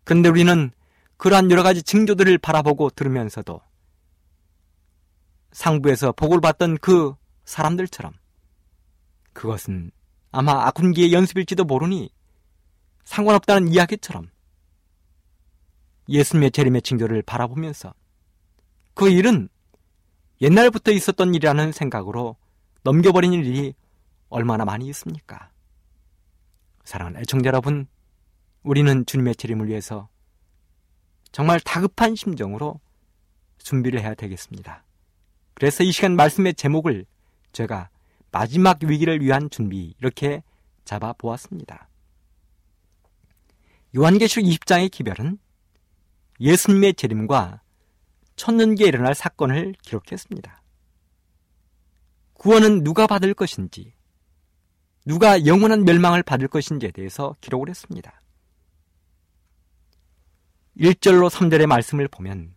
[0.03, 0.71] 그런데 우리는
[1.17, 3.61] 그러한 여러 가지 징조들을 바라보고 들으면서도
[5.51, 7.15] 상부에서 복을 받던 그
[7.51, 8.13] 사람들처럼
[9.33, 9.91] 그것은
[10.31, 12.09] 아마 아군기의 연습일지도 모르니
[13.03, 14.29] 상관없다는 이야기처럼
[16.07, 17.93] 예수님의 재림의 징조를 바라보면서
[18.93, 19.49] 그 일은
[20.39, 22.37] 옛날부터 있었던 일이라는 생각으로
[22.83, 23.73] 넘겨버린 일이
[24.29, 25.51] 얼마나 많이 있습니까?
[26.85, 27.85] 사랑하는 애청자 여러분,
[28.63, 30.07] 우리는 주님의 재림을 위해서
[31.33, 32.79] 정말 다급한 심정으로
[33.57, 34.85] 준비를 해야 되겠습니다.
[35.53, 37.05] 그래서 이 시간 말씀의 제목을
[37.51, 37.89] 제가
[38.31, 40.43] 마지막 위기를 위한 준비 이렇게
[40.85, 41.89] 잡아 보았습니다.
[43.95, 45.37] 요한계시록 20장의 기별은
[46.39, 47.61] 예수님의 재림과
[48.35, 50.61] 천년기에 일어날 사건을 기록했습니다.
[52.33, 53.93] 구원은 누가 받을 것인지,
[55.05, 58.19] 누가 영원한 멸망을 받을 것인지에 대해서 기록을 했습니다.
[60.77, 62.55] 1절로 3절의 말씀을 보면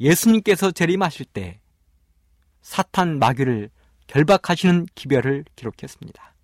[0.00, 1.60] 예수님께서 재림하실 때
[2.66, 3.70] 사탄 마귀를
[4.08, 6.34] 결박하시는 기별을 기록했습니다.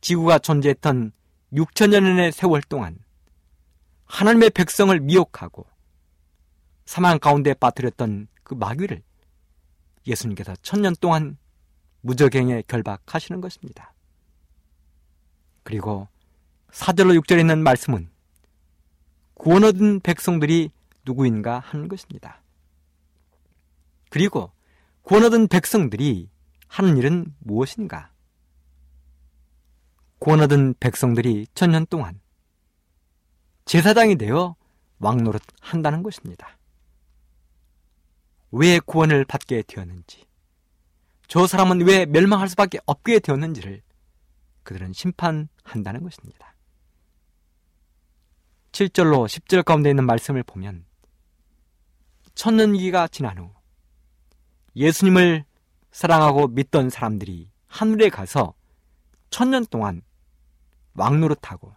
[0.00, 1.12] 지구가 존재했던
[1.52, 2.98] 6천년의 세월 동안
[4.06, 5.66] 하나님의 백성을 미혹하고
[6.84, 9.04] 사망 가운데 빠뜨렸던 그 마귀를
[10.08, 11.38] 예수님께서 천년 동안
[12.00, 13.94] 무적행에 결박하시는 것입니다.
[15.62, 16.08] 그리고
[16.72, 18.10] 사절로 6절에 있는 말씀은
[19.34, 20.72] 구원 얻은 백성들이
[21.04, 22.42] 누구인가 하는 것입니다.
[24.10, 24.52] 그리고
[25.02, 26.28] 구원 얻은 백성들이
[26.66, 28.12] 하는 일은 무엇인가?
[30.18, 32.20] 구원 얻은 백성들이 천년 동안
[33.64, 34.56] 제사장이 되어
[34.98, 36.58] 왕노릇 한다는 것입니다.
[38.52, 40.26] 왜 구원을 받게 되었는지,
[41.28, 43.80] 저 사람은 왜 멸망할 수밖에 없게 되었는지를
[44.64, 46.54] 그들은 심판한다는 것입니다.
[48.72, 50.84] 7절로 10절 가운데 있는 말씀을 보면
[52.34, 53.50] 천년기가 지난 후
[54.80, 55.44] 예수님을
[55.92, 58.54] 사랑하고 믿던 사람들이 하늘에 가서
[59.30, 60.02] 천년 동안
[60.94, 61.72] 왕노릇하고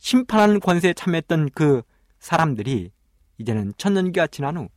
[0.00, 1.82] 심판하는 권세에 참여했던 그
[2.18, 2.90] 사람들이
[3.38, 4.68] 이제는 천년기가 지난 후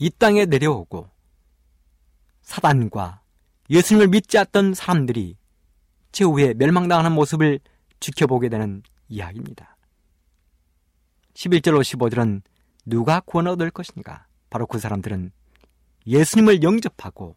[0.00, 1.10] 이 땅에 내려오고
[2.40, 3.20] 사단과
[3.68, 5.36] 예수님을 믿지 않던 사람들이
[6.10, 7.60] 최후에 멸망당하는 모습을
[8.00, 9.76] 지켜보게 되는 이야기입니다.
[11.34, 12.40] 11절로 15절은
[12.86, 14.26] 누가 구원 얻을 것인가?
[14.48, 15.32] 바로 그 사람들은
[16.06, 17.36] 예수님을 영접하고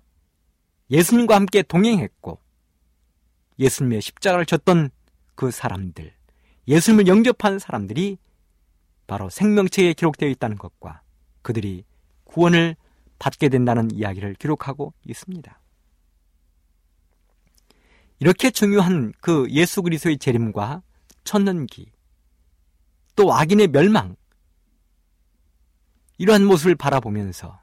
[0.89, 2.39] 예수님과 함께 동행했고
[3.60, 4.89] 예수님의 십자가를 졌던
[5.36, 6.13] 그 사람들,
[6.67, 8.17] 예수님을 영접한 사람들이
[9.08, 11.02] 바로 생명체에 기록되어 있다는 것과
[11.41, 11.84] 그들이
[12.23, 12.76] 구원을
[13.19, 15.60] 받게 된다는 이야기를 기록하고 있습니다.
[18.19, 20.82] 이렇게 중요한 그 예수 그리스도의 재림과
[21.23, 21.91] 천년기,
[23.15, 24.15] 또 악인의 멸망,
[26.17, 27.62] 이러한 모습을 바라보면서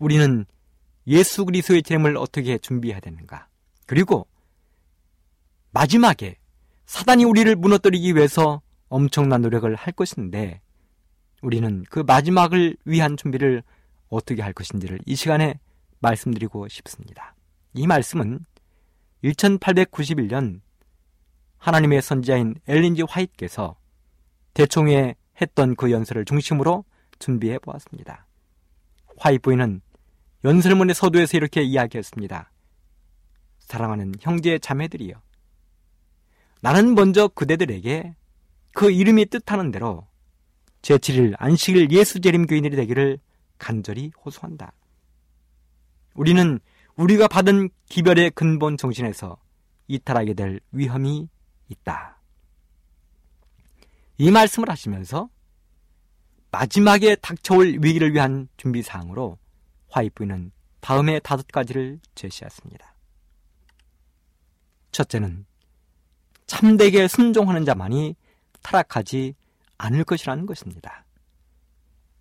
[0.00, 0.44] 우리는
[1.06, 3.46] 예수 그리스도의 재림을 어떻게 준비해야 되는가?
[3.86, 4.26] 그리고
[5.70, 6.36] 마지막에
[6.86, 10.60] 사단이 우리를 무너뜨리기 위해서 엄청난 노력을 할 것인데
[11.42, 13.62] 우리는 그 마지막을 위한 준비를
[14.08, 15.60] 어떻게 할 것인지를 이 시간에
[16.00, 17.34] 말씀드리고 싶습니다.
[17.74, 18.40] 이 말씀은
[19.22, 20.60] 1891년
[21.58, 23.76] 하나님의 선지자인 엘린지 화이트께서
[24.54, 26.84] 대총회 했던 그 연설을 중심으로
[27.18, 28.26] 준비해 보았습니다.
[29.18, 29.82] 화이트 부인은
[30.44, 32.50] 연설문의 서두에서 이렇게 이야기했습니다.
[33.58, 35.20] 사랑하는 형제 자매들이여.
[36.62, 38.14] 나는 먼저 그대들에게
[38.72, 40.06] 그 이름이 뜻하는 대로
[40.82, 43.18] 제7일 안식일 예수 재림 교인들이 되기를
[43.58, 44.72] 간절히 호소한다.
[46.14, 46.58] 우리는
[46.96, 49.38] 우리가 받은 기별의 근본 정신에서
[49.88, 51.28] 이탈하게 될 위험이
[51.68, 52.20] 있다.
[54.18, 55.28] 이 말씀을 하시면서
[56.50, 59.38] 마지막에 닥쳐올 위기를 위한 준비 사항으로
[59.90, 62.94] 화이트는 다음의 다섯 가지를 제시했습니다.
[64.92, 65.46] 첫째는
[66.46, 68.16] 참되게 순종하는 자만이
[68.62, 69.34] 타락하지
[69.78, 71.04] 않을 것이라는 것입니다.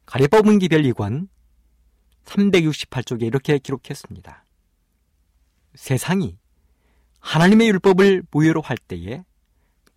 [0.05, 1.27] 가래법은 기별 2권
[2.25, 4.45] 368쪽에 이렇게 기록했습니다.
[5.75, 6.37] 세상이
[7.19, 9.23] 하나님의 율법을 무효로 할 때에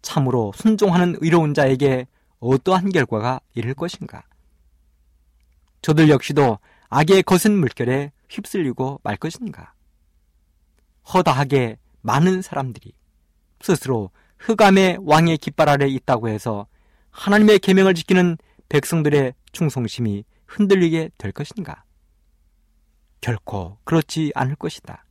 [0.00, 2.06] 참으로 순종하는 의로운 자에게
[2.40, 4.24] 어떠한 결과가 이를 것인가?
[5.80, 6.58] 저들 역시도
[6.94, 9.72] 악의 거센 물결에 휩쓸리고 말 것인가?
[11.12, 12.92] 허다하게 많은 사람들이
[13.60, 16.66] 스스로 흑암의 왕의 깃발 아래 있다고 해서
[17.10, 18.36] 하나님의 계명을 지키는
[18.68, 21.84] 백성들의 충성심이 흔들리게 될 것인가?
[23.20, 25.04] 결코 그렇지 않을 것이다.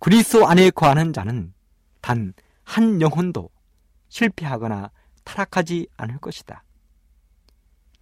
[0.00, 1.54] 그리스도 안에 거하는 자는
[2.00, 2.34] 단
[2.64, 3.50] 한 영혼도
[4.08, 4.90] 실패하거나
[5.24, 6.64] 타락하지 않을 것이다.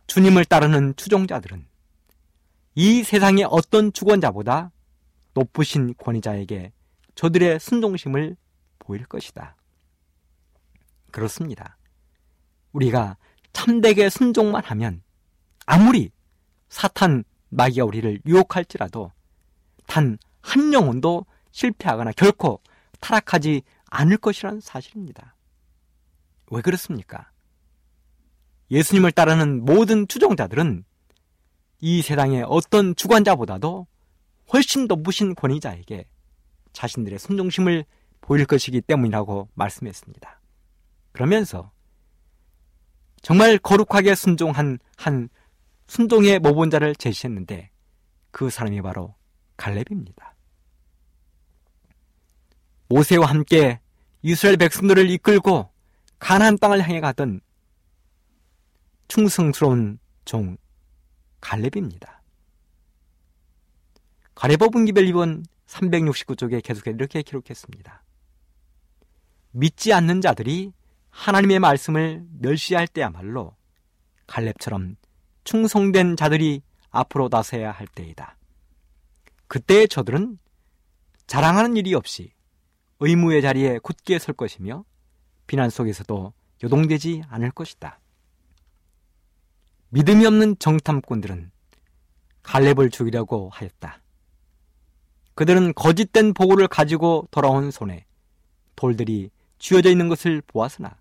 [0.07, 1.67] 주님을 따르는 추종자들은
[2.75, 4.71] 이 세상의 어떤 주권자보다
[5.35, 6.73] 높으신 권위자에게
[7.15, 8.37] 저들의 순종심을
[8.79, 9.57] 보일 것이다.
[11.11, 11.77] 그렇습니다.
[12.73, 13.17] 우리가
[13.53, 15.03] 참되게 순종만 하면
[15.67, 16.11] 아무리
[16.69, 19.13] 사탄 마귀가 우리를 유혹할지라도
[19.87, 22.61] 단 한 영혼도 실패하거나 결코
[23.01, 25.35] 타락하지 않을 것이라는 사실입니다.
[26.51, 27.31] 왜 그렇습니까?
[28.71, 30.85] 예수님을 따르는 모든 추종자들은
[31.81, 33.87] 이 세상의 어떤 주관자보다도
[34.53, 36.05] 훨씬 높으신 권위자에게
[36.73, 37.85] 자신들의 순종심을
[38.21, 40.41] 보일 것이기 때문이라고 말씀했습니다.
[41.13, 41.73] 그러면서
[43.23, 45.29] 정말 거룩하게 순종한 한
[45.87, 47.71] 순종의 모본자를 제시했는데
[48.31, 49.15] 그 사람이 바로
[49.57, 50.35] 갈렙입니다.
[52.89, 53.81] 모세와 함께
[54.23, 55.71] 이스라엘 백성들을 이끌고
[56.19, 57.41] 가나안 땅을 향해 가던
[59.09, 60.57] 충성스러운 종
[61.41, 62.23] 갈렙입니다.
[64.35, 68.03] 가레버분기별 2번 369쪽에 계속해 이렇게 기록했습니다.
[69.53, 70.73] 믿지 않는 자들이
[71.11, 73.57] 하나님의 말씀을 멸시할 때야말로
[74.27, 74.97] 갈렙처럼
[75.45, 78.37] 충성된 자들이 앞으로 나서야 할 때이다.
[79.47, 80.39] 그때 저들은
[81.27, 82.33] 자랑하는 일이 없이
[83.01, 84.85] 의무의 자리에 굳게 설 것이며
[85.47, 86.33] 비난 속에서도
[86.63, 88.01] 요동되지 않을 것이다.
[89.91, 91.51] 믿음이 없는 정탐꾼들은
[92.43, 94.01] 갈렙을 죽이려고 하였다.
[95.35, 98.07] 그들은 거짓된 보고를 가지고 돌아온 손에
[98.77, 100.97] 돌들이 쥐어져 있는 것을 보았으나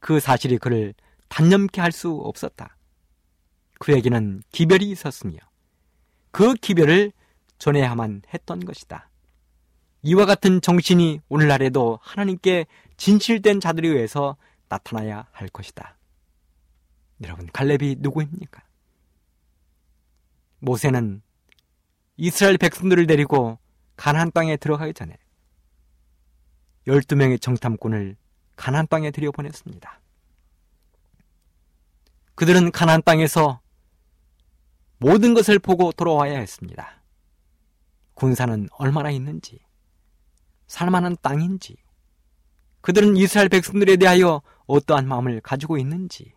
[0.00, 0.94] 그 사실이 그를
[1.28, 2.76] 단념케 할 수 없었다.
[3.78, 5.36] 그에게는 기별이 있었으며
[6.30, 7.12] 그 기별을
[7.58, 9.08] 전해야만 했던 것이다.
[10.02, 12.66] 이와 같은 정신이 오늘날에도 하나님께
[12.96, 14.36] 진실된 자들에 의해서
[14.68, 15.96] 나타나야 할 것이다.
[17.24, 18.62] 여러분, 갈렙이 누구입니까?
[20.60, 21.22] 모세는
[22.16, 23.58] 이스라엘 백성들을 데리고
[23.96, 25.16] 가나안 땅에 들어가기 전에
[26.86, 28.16] 12명의 정탐꾼을
[28.56, 30.00] 가나안 땅에 들여보냈습니다.
[32.34, 33.60] 그들은 가나안 땅에서
[34.98, 37.02] 모든 것을 보고 돌아와야 했습니다.
[38.14, 39.60] 군사는 얼마나 있는지,
[40.66, 41.76] 살만한 땅인지,
[42.80, 46.33] 그들은 이스라엘 백성들에 대하여 어떠한 마음을 가지고 있는지,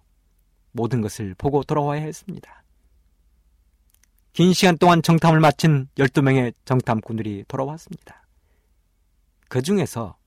[0.72, 2.63] 모든 것을 보고 돌아와야 했습니다.
[4.34, 8.28] 긴 시간 동안 정탐을 마친 12명의 정탐꾼들이 돌아왔습니다.
[9.49, 10.18] 그 중에서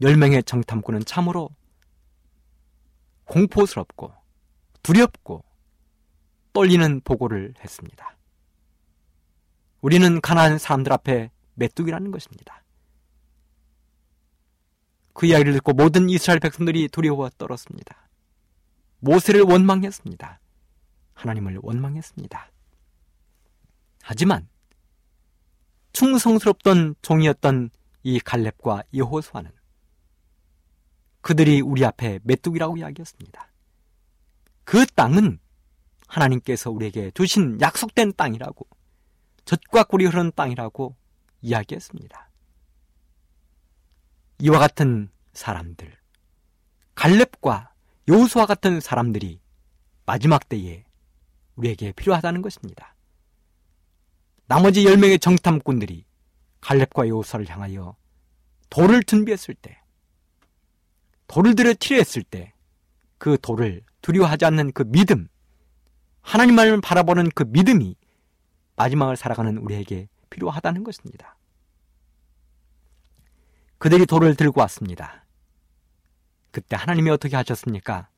[0.00, 1.50] 10명의 정탐꾼은 참으로
[3.24, 4.12] 공포스럽고
[4.82, 5.44] 두렵고
[6.52, 8.16] 떨리는 보고를 했습니다.
[9.80, 12.62] 우리는 가난한 사람들 앞에 메뚜기라는 것입니다.
[15.12, 18.08] 그 이야기를 듣고 모든 이스라엘 백성들이 두려워 떨었습니다.
[19.02, 20.40] 모세를 원망했습니다.
[21.14, 22.50] 하나님을 원망했습니다.
[24.02, 24.48] 하지만
[25.92, 27.70] 충성스럽던 종이었던
[28.04, 29.50] 이 갈렙과 여호수아는
[31.20, 33.48] 그들이 우리 앞에 메뚜기라고 이야기했습니다.
[34.64, 35.38] 그 땅은
[36.06, 38.66] 하나님께서 우리에게 주신 약속된 땅이라고
[39.44, 40.96] 젖과 꿀이 흐르는 땅이라고
[41.42, 42.30] 이야기했습니다.
[44.38, 45.96] 이와 같은 사람들,
[46.94, 47.71] 갈렙과
[48.08, 49.40] 여호수와 같은 사람들이
[50.06, 50.84] 마지막 때에
[51.56, 52.94] 우리에게 필요하다는 것입니다.
[54.46, 56.04] 나머지 10명의 정탐꾼들이
[56.60, 57.96] 갈렙과 여호수아를 향하여
[58.70, 59.80] 돌을 준비했을 때,
[61.28, 62.52] 돌을 들여 치료했을 때,
[63.18, 65.28] 그 돌을 두려워하지 않는 그 믿음,
[66.22, 67.96] 하나님만을 바라보는 그 믿음이
[68.76, 71.36] 마지막을 살아가는 우리에게 필요하다는 것입니다.
[73.78, 75.21] 그들이 돌을 들고 왔습니다.
[76.52, 78.08] 그때 하나님이 어떻게 하셨습니까?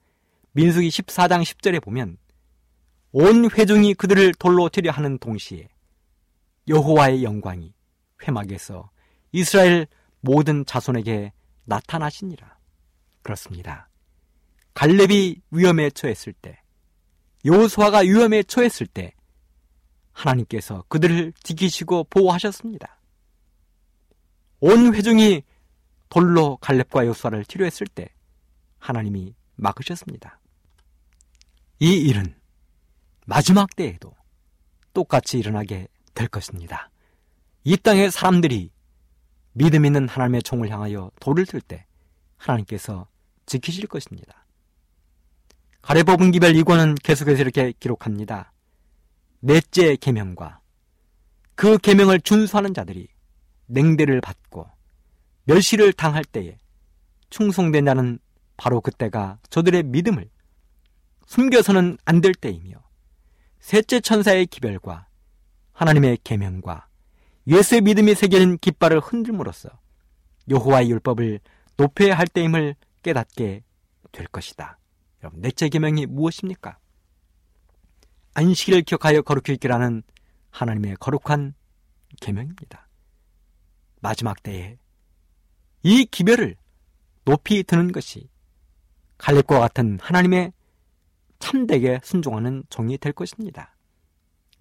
[0.53, 2.19] 민수기 14장 10절에 보면
[3.13, 5.69] 온 회중이 그들을 돌로 치려 하는 동시에
[6.69, 7.73] 여호와의 영광이
[8.23, 8.91] 회막에서
[9.33, 9.87] 이스라엘
[10.21, 11.33] 모든 자손에게
[11.65, 12.59] 나타나시니라.
[13.23, 13.89] 그렇습니다.
[14.75, 16.61] 갈렙이 위험에 처했을 때,
[17.45, 19.13] 여호수아가 위험에 처했을 때
[20.13, 22.99] 하나님께서 그들을 지키시고 보호하셨습니다.
[24.61, 25.43] 온 회중이
[26.09, 28.14] 돌로 갈렙과 여호수아를 치료했을 때
[28.85, 30.39] 하나님이 막으셨습니다.
[31.81, 32.35] 이 일은
[33.25, 34.15] 마지막 때에도
[34.93, 36.91] 똑같이 일어나게 될 것입니다.
[37.65, 38.71] 이 땅의 사람들이
[39.53, 41.87] 믿음 있는 하나님의 총을 향하여 돌을 들 때
[42.37, 43.09] 하나님께서
[43.47, 44.45] 지키실 것입니다.
[45.81, 48.53] 가래법은 기별 2권은 계속해서 이렇게 기록합니다.
[49.41, 50.61] 넷째 계명과
[51.55, 53.09] 그 계명을 준수하는 자들이
[53.67, 54.69] 냉대를 받고
[55.45, 56.59] 멸시를 당할 때에
[57.31, 58.19] 충성된 자는
[58.57, 60.29] 바로 그때가 저들의 믿음을
[61.27, 62.83] 숨겨서는 안 될 때이며
[63.61, 65.09] 셋째 천사의 기별과
[65.73, 66.87] 하나님의 계명과
[67.47, 69.71] 예수의 믿음이 새겨진 깃발을 흔들므로써
[70.49, 71.41] 여호와의 율법을
[71.77, 73.63] 높여야 할 때임을 깨닫게
[74.13, 74.79] 될 것이다.
[75.23, 76.79] 여러분, 넷째 계명이 무엇입니까?
[78.35, 80.03] 안식일을 기억하여 거룩히 있기라는
[80.51, 81.55] 하나님의 거룩한
[82.21, 82.89] 계명입니다.
[84.01, 84.79] 마지막 때에
[85.83, 86.57] 이 기별을
[87.25, 88.29] 높이 드는 것이
[89.19, 90.53] 갈렙과 같은 하나님의
[91.39, 93.75] 참되게 순종하는 종이 될 것입니다.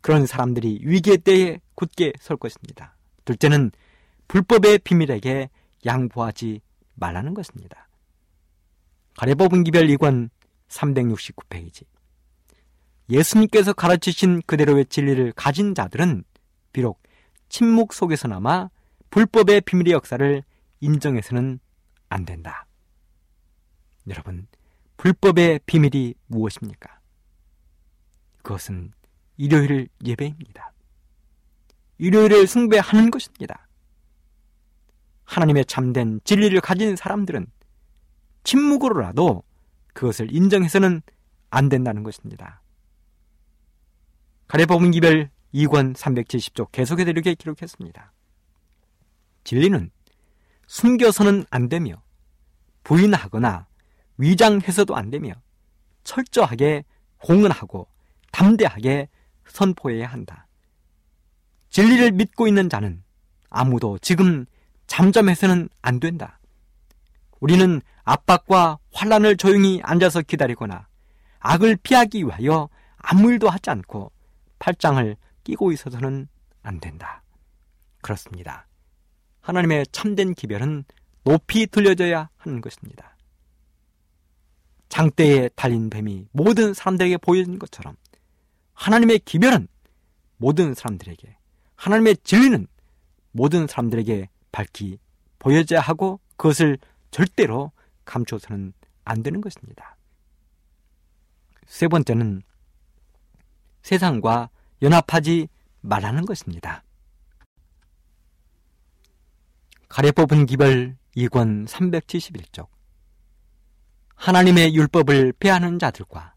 [0.01, 2.95] 그런 사람들이 위기의 때에 굳게 설 것입니다.
[3.25, 3.71] 둘째는
[4.27, 5.49] 불법의 비밀에게
[5.85, 6.61] 양보하지
[6.95, 7.87] 말라는 것입니다.
[9.17, 10.29] 가래법은 기별 2권
[10.67, 11.85] 369페이지.
[13.09, 16.23] 예수님께서 가르치신 그대로의 진리를 가진 자들은
[16.71, 17.01] 비록
[17.49, 18.69] 침묵 속에서나마
[19.09, 20.43] 불법의 비밀의 역사를
[20.79, 21.59] 인정해서는
[22.09, 22.65] 안 된다.
[24.09, 24.47] 여러분,
[24.97, 26.99] 불법의 비밀이 무엇입니까?
[28.41, 28.91] 그것은
[29.37, 30.73] 일요일 예배입니다.
[31.97, 33.67] 일요일을 숭배하는 것입니다.
[35.23, 37.47] 하나님의 참된 진리를 가진 사람들은
[38.43, 39.43] 침묵으로라도
[39.93, 41.01] 그것을 인정해서는
[41.49, 42.61] 안 된다는 것입니다.
[44.47, 48.11] 가래법은 기별 2권 370조 계속해서 이렇게 기록했습니다.
[49.43, 49.91] 진리는
[50.67, 52.01] 숨겨서는 안 되며
[52.83, 53.67] 부인하거나
[54.17, 55.33] 위장해서도 안 되며
[56.03, 56.83] 철저하게
[57.17, 57.87] 공언하고
[58.31, 59.09] 담대하게
[59.47, 60.47] 선포해야 한다.
[61.69, 63.03] 진리를 믿고 있는 자는
[63.49, 64.45] 아무도 지금
[64.87, 66.39] 잠잠해서는 안 된다.
[67.39, 70.87] 우리는 압박과 환란을 조용히 앉아서 기다리거나
[71.39, 74.11] 악을 피하기 위하여 아무 일도 하지 않고
[74.59, 76.27] 팔짱을 끼고 있어서는
[76.61, 77.21] 안 된다.
[78.01, 78.67] 그렇습니다.
[79.41, 80.85] 하나님의 참된 기별은
[81.23, 83.12] 높이 들려져야 하는 것입니다.
[84.93, 87.95] 장대에 달린 뱀이 모든 사람들에게 보여진 것처럼
[88.75, 89.67] 하나님의 기별은
[90.37, 91.35] 모든 사람들에게
[91.75, 92.67] 하나님의 진리는
[93.31, 94.99] 모든 사람들에게 밝히
[95.39, 96.77] 보여져야 하고 그것을
[97.09, 97.71] 절대로
[98.05, 98.73] 감춰서는
[99.03, 99.97] 안 되는 것입니다.
[101.65, 102.43] 세 번째는
[103.81, 104.51] 세상과
[104.83, 105.47] 연합하지
[105.81, 106.83] 말라는 것입니다.
[109.89, 112.72] 가래 뽑은 기별 2권 371쪽
[114.23, 116.33] 하나님의 율법을 배하는 자들과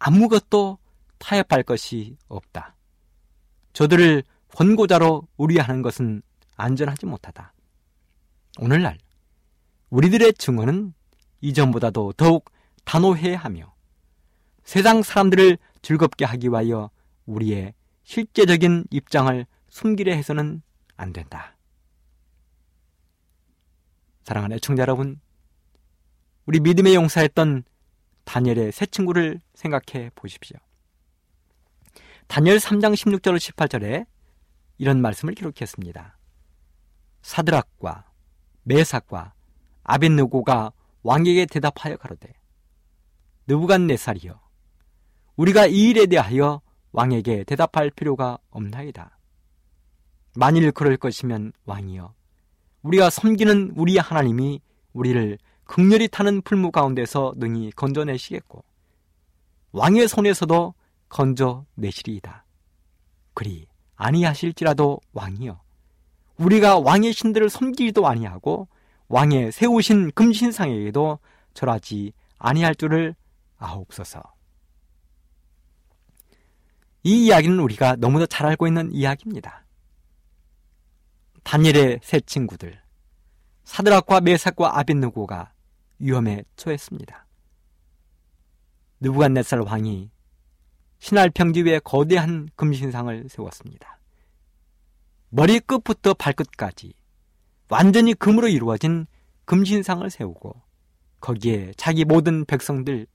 [0.00, 0.78] 아무것도
[1.18, 2.74] 타협할 것이 없다.
[3.72, 4.24] 저들을
[4.56, 6.22] 권고자로 우리하는 것은
[6.56, 7.54] 안전하지 못하다.
[8.58, 8.98] 오늘날
[9.90, 10.92] 우리들의 증언은
[11.40, 12.50] 이전보다도 더욱
[12.84, 13.72] 단호해하며
[14.64, 16.90] 세상 사람들을 즐겁게 하기 위하여
[17.26, 20.62] 우리의 실제적인 입장을 숨기려 해서는
[20.96, 21.56] 안 된다.
[24.24, 25.20] 사랑하는 애청자 여러분,
[26.48, 27.62] 우리 믿음의 용사였던
[28.24, 30.56] 다니엘의 새 친구를 생각해 보십시오.
[32.26, 34.06] 다니엘 3장 16절 18절에
[34.78, 36.16] 이런 말씀을 기록했습니다.
[37.20, 38.10] 사드락과
[38.62, 39.34] 메삭과
[39.82, 40.72] 아벤느고가
[41.02, 42.32] 왕에게 대답하여 가로되
[43.46, 44.40] 느부갓네살이여
[45.36, 49.18] 우리가 이 일에 대하여 왕에게 대답할 필요가 없나이다.
[50.34, 52.14] 만일 그럴 것이면 왕이여
[52.80, 54.62] 우리가 섬기는 우리 하나님이
[54.94, 55.36] 우리를
[55.68, 58.64] 극렬히 타는 풀무 가운데서 능히 건져내시겠고
[59.72, 60.74] 왕의 손에서도
[61.10, 62.44] 건져내시리이다.
[63.34, 65.60] 그리 아니하실지라도 왕이여
[66.38, 68.66] 우리가 왕의 신들을 섬기지도 아니하고
[69.08, 71.18] 왕의 세우신 금신상에게도
[71.52, 73.14] 절하지 아니할 줄을
[73.58, 74.22] 아옵소서.
[77.02, 79.64] 이 이야기는 우리가 너무도 잘 알고 있는 이야기입니다.
[81.42, 82.80] 다니엘의 세 친구들
[83.64, 85.52] 사드락과 메삭과 아벤누고가
[85.98, 87.26] 위험에 처했습니다.
[89.00, 90.10] 느부갓네살 왕이
[90.98, 93.98] 신할 평지 위에 거대한 금신상을 세웠습니다.
[95.30, 96.94] 머리 끝부터 발끝까지
[97.68, 99.06] 완전히 금으로 이루어진
[99.44, 100.60] 금신상을 세우고
[101.20, 103.06] 거기에 자기 모든 백성들,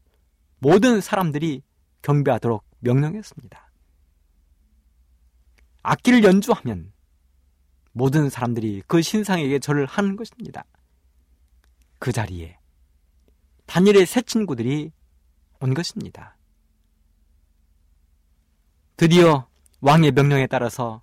[0.59, 1.63] 모든 사람들이
[2.01, 3.71] 경배하도록 명령했습니다.
[5.81, 6.93] 악기를 연주하면
[7.91, 10.65] 모든 사람들이 그 신상에게 절을 하는 것입니다.
[11.99, 12.57] 그 자리에
[13.65, 14.91] 다니엘의 새 친구들이
[15.59, 16.37] 온 것입니다.
[18.97, 19.47] 드디어
[19.81, 21.01] 왕의 명령에 따라서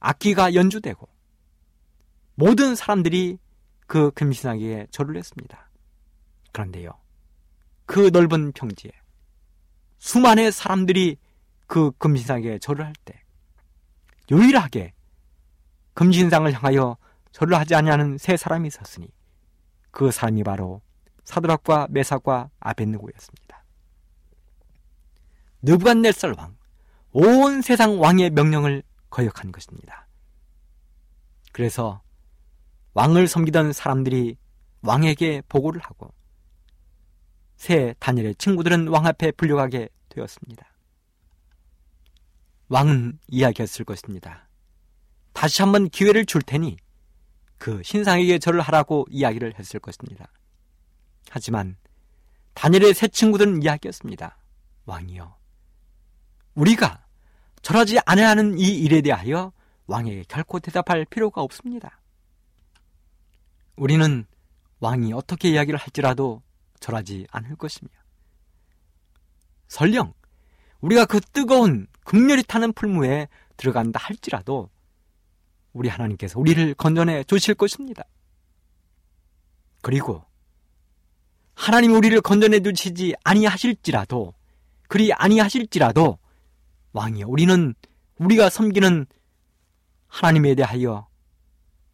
[0.00, 1.08] 악기가 연주되고
[2.34, 3.38] 모든 사람들이
[3.86, 5.70] 그 금신하기에 절을 했습니다.
[6.52, 6.90] 그런데요,
[7.86, 8.92] 그 넓은 평지에
[9.98, 11.16] 수많은 사람들이
[11.66, 13.20] 그 금신상에 절을 할 때
[14.30, 14.92] 유일하게
[15.94, 16.96] 금신상을 향하여
[17.32, 19.08] 절을 하지 아니하는 세 사람이 있었으니
[19.90, 20.82] 그 사람이 바로
[21.28, 23.64] 사드락과 메삭과 아벤느고였습니다.
[25.60, 26.56] 느부갓네살 왕,
[27.12, 30.08] 온 세상 왕의 명령을 거역한 것입니다.
[31.52, 32.00] 그래서
[32.94, 34.38] 왕을 섬기던 사람들이
[34.80, 36.14] 왕에게 보고를 하고
[37.56, 40.66] 새 다니엘의 친구들은 왕 앞에 불려가게 되었습니다.
[42.68, 44.48] 왕은 이야기했을 것입니다.
[45.34, 46.78] 다시 한번 기회를 줄 테니
[47.58, 50.28] 그 신상에게 절을 하라고 이야기를 했을 것입니다.
[51.30, 51.76] 하지만
[52.54, 54.36] 다니엘의 새 친구들은 이야기했습니다.
[54.86, 55.36] 왕이여,
[56.54, 57.04] 우리가
[57.62, 59.52] 절하지 않아야 하는 이 일에 대하여
[59.86, 62.00] 왕에게 결코 대답할 필요가 없습니다.
[63.76, 64.26] 우리는
[64.80, 66.42] 왕이 어떻게 이야기를 할지라도
[66.80, 67.90] 절하지 않을 것이며
[69.68, 70.14] 설령
[70.80, 74.70] 우리가 그 뜨거운 극렬히 타는 풀무에 들어간다 할지라도
[75.72, 78.04] 우리 하나님께서 우리를 건져내 주실 것입니다.
[79.82, 80.24] 그리고
[81.58, 84.32] 하나님 우리를 건져내 주시지 아니하실지라도
[84.86, 86.18] 그리 아니하실지라도
[86.92, 87.74] 왕이여 우리는
[88.18, 89.06] 우리가 섬기는
[90.06, 91.08] 하나님에 대하여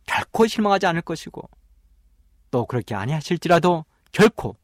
[0.04, 1.48] 결코 실망하지 않을 것이고
[2.50, 4.54] 또 그렇게 아니하실지라도 결코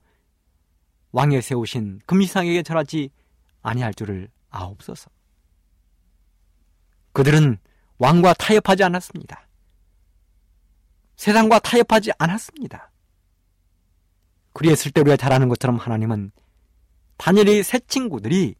[1.13, 3.11] 왕에 세우신 금시상에게 절하지
[3.63, 5.11] 아니할 줄을 아옵소서.
[7.13, 7.59] 그들은
[7.97, 9.49] 왕과 타협하지 않았습니다.
[11.17, 12.90] 세상과 타협하지 않았습니다.
[14.53, 16.33] 그리했을 때 우리가 잘 아는 것처럼 하나님은
[17.17, 18.55] 다니엘의 새 친구들이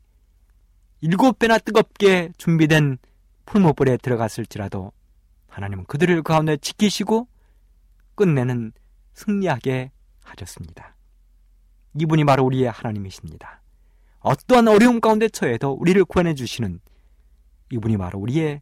[1.01, 2.99] 일곱 배나 뜨겁게 준비된
[3.47, 4.93] 풀모불에 들어갔을지라도
[5.49, 7.27] 하나님은 그들을 그 가운데 지키시고
[8.15, 8.73] 끝내는
[9.15, 9.91] 승리하게
[10.23, 10.95] 하셨습니다.
[11.99, 13.63] 이분이 바로 우리의 하나님이십니다.
[14.21, 16.81] 어떠한 어려움 가운데 처해도 우리를 구원해 주시는
[17.73, 18.61] 이분이 바로 우리의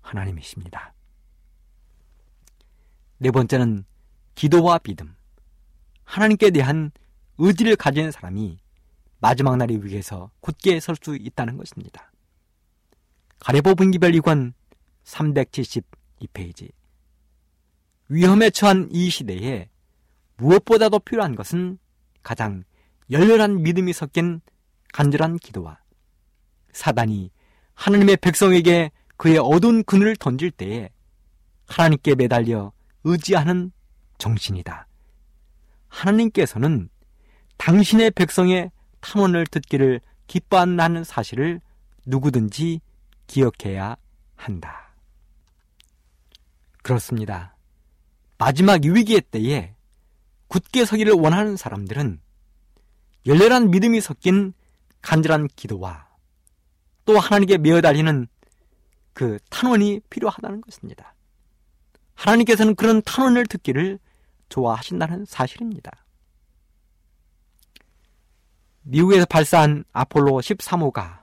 [0.00, 0.94] 하나님이십니다.
[3.18, 3.84] 네 번째는
[4.34, 5.14] 기도와 믿음.
[6.08, 6.90] 하나님께 대한
[7.36, 8.58] 의지를 가진 사람이
[9.20, 12.10] 마지막 날의 위기에서 굳게 설 수 있다는 것입니다.
[13.40, 14.54] 가레보 분기별 2권
[15.04, 16.70] 372페이지.
[18.08, 19.68] 위험에 처한 이 시대에
[20.38, 21.78] 무엇보다도 필요한 것은
[22.22, 22.64] 가장
[23.10, 24.40] 열렬한 믿음이 섞인
[24.94, 25.78] 간절한 기도와
[26.72, 27.30] 사단이
[27.74, 30.88] 하나님의 백성에게 그의 어두운 그늘을 던질 때에
[31.66, 32.72] 하나님께 매달려
[33.04, 33.72] 의지하는
[34.16, 34.87] 정신이다.
[35.88, 36.88] 하나님께서는
[37.56, 38.70] 당신의 백성의
[39.00, 41.60] 탄원을 듣기를 기뻐한다는 사실을
[42.06, 42.80] 누구든지
[43.26, 43.96] 기억해야
[44.36, 44.94] 한다.
[46.82, 47.56] 그렇습니다.
[48.38, 49.74] 마지막 위기의 때에
[50.46, 52.20] 굳게 서기를 원하는 사람들은
[53.26, 54.54] 열렬한 믿음이 섞인
[55.02, 56.08] 간절한 기도와
[57.04, 58.26] 또 하나님께 매어 달리는
[59.12, 61.14] 그 탄원이 필요하다는 것입니다.
[62.14, 63.98] 하나님께서는 그런 탄원을 듣기를
[64.48, 66.04] 좋아하신다는 사실입니다.
[68.82, 71.22] 미국에서 발사한 아폴로 13호가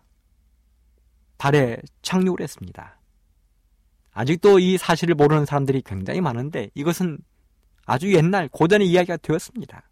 [1.37, 2.99] 달에 착륙을 했습니다.
[4.11, 7.17] 아직도 이 사실을 모르는 사람들이 굉장히 많은데 이것은
[7.85, 9.89] 아주 옛날 고전의 이야기가 되었습니다.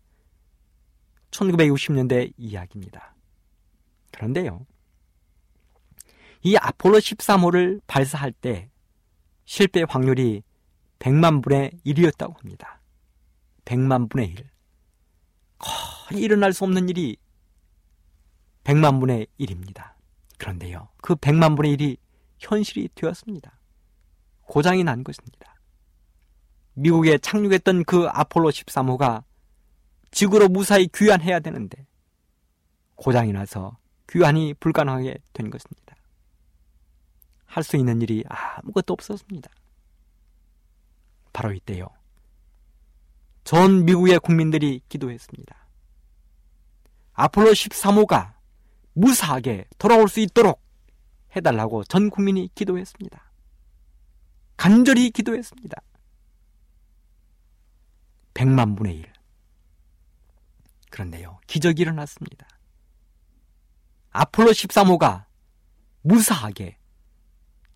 [1.32, 3.16] 1960년대 이야기입니다.
[4.12, 4.66] 그런데요.
[6.44, 8.70] 이 아폴로 13호를 발사할 때
[9.46, 10.44] 실패 확률이
[11.00, 12.80] 100만 분의 1이었다고 합니다.
[13.66, 14.50] 100만 분의 1.
[15.58, 17.18] 거의 일어날 수 없는 일이
[18.64, 19.94] 100만 분의 1입니다.
[20.38, 20.90] 그런데요.
[21.02, 21.98] 그 100만 분의 1이
[22.40, 23.60] 현실이 되었습니다.
[24.42, 25.56] 고장이 난 것입니다.
[26.74, 29.24] 미국에 착륙했던 그 아폴로 13호가
[30.12, 31.86] 지구로 무사히 귀환해야 되는데
[32.96, 33.78] 고장이 나서
[34.10, 35.96] 귀환이 불가능하게 된 것입니다.
[37.46, 39.50] 할 수 있는 일이 아무것도 없었습니다.
[41.32, 41.88] 바로 이때요.
[43.44, 45.68] 전 미국의 국민들이 기도했습니다.
[47.14, 48.34] 아폴로 13호가
[48.94, 50.62] 무사하게 돌아올 수 있도록
[51.36, 53.32] 해달라고 전 국민이 기도했습니다.
[54.56, 55.82] 간절히 기도했습니다.
[58.34, 59.14] 100만 분의 1.
[60.90, 62.48] 그런데요, 기적이 일어났습니다.
[64.12, 65.26] 아폴로 13호가
[66.02, 66.78] 무사하게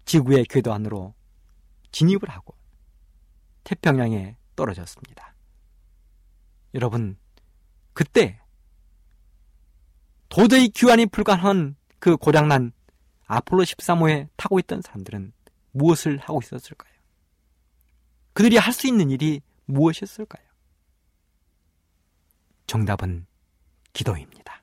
[0.05, 1.15] 지구의 궤도 안으로
[1.91, 2.55] 진입을 하고
[3.63, 5.36] 태평양에 떨어졌습니다.
[6.73, 7.17] 여러분,
[7.93, 8.39] 그때
[10.29, 12.71] 도저히 귀환이 불가능한 그 고장난
[13.25, 15.33] 아폴로 13호에 타고 있던 사람들은
[15.71, 16.93] 무엇을 하고 있었을까요?
[18.33, 20.45] 그들이 할 수 있는 일이 무엇이었을까요?
[22.67, 23.25] 정답은
[23.93, 24.61] 기도입니다.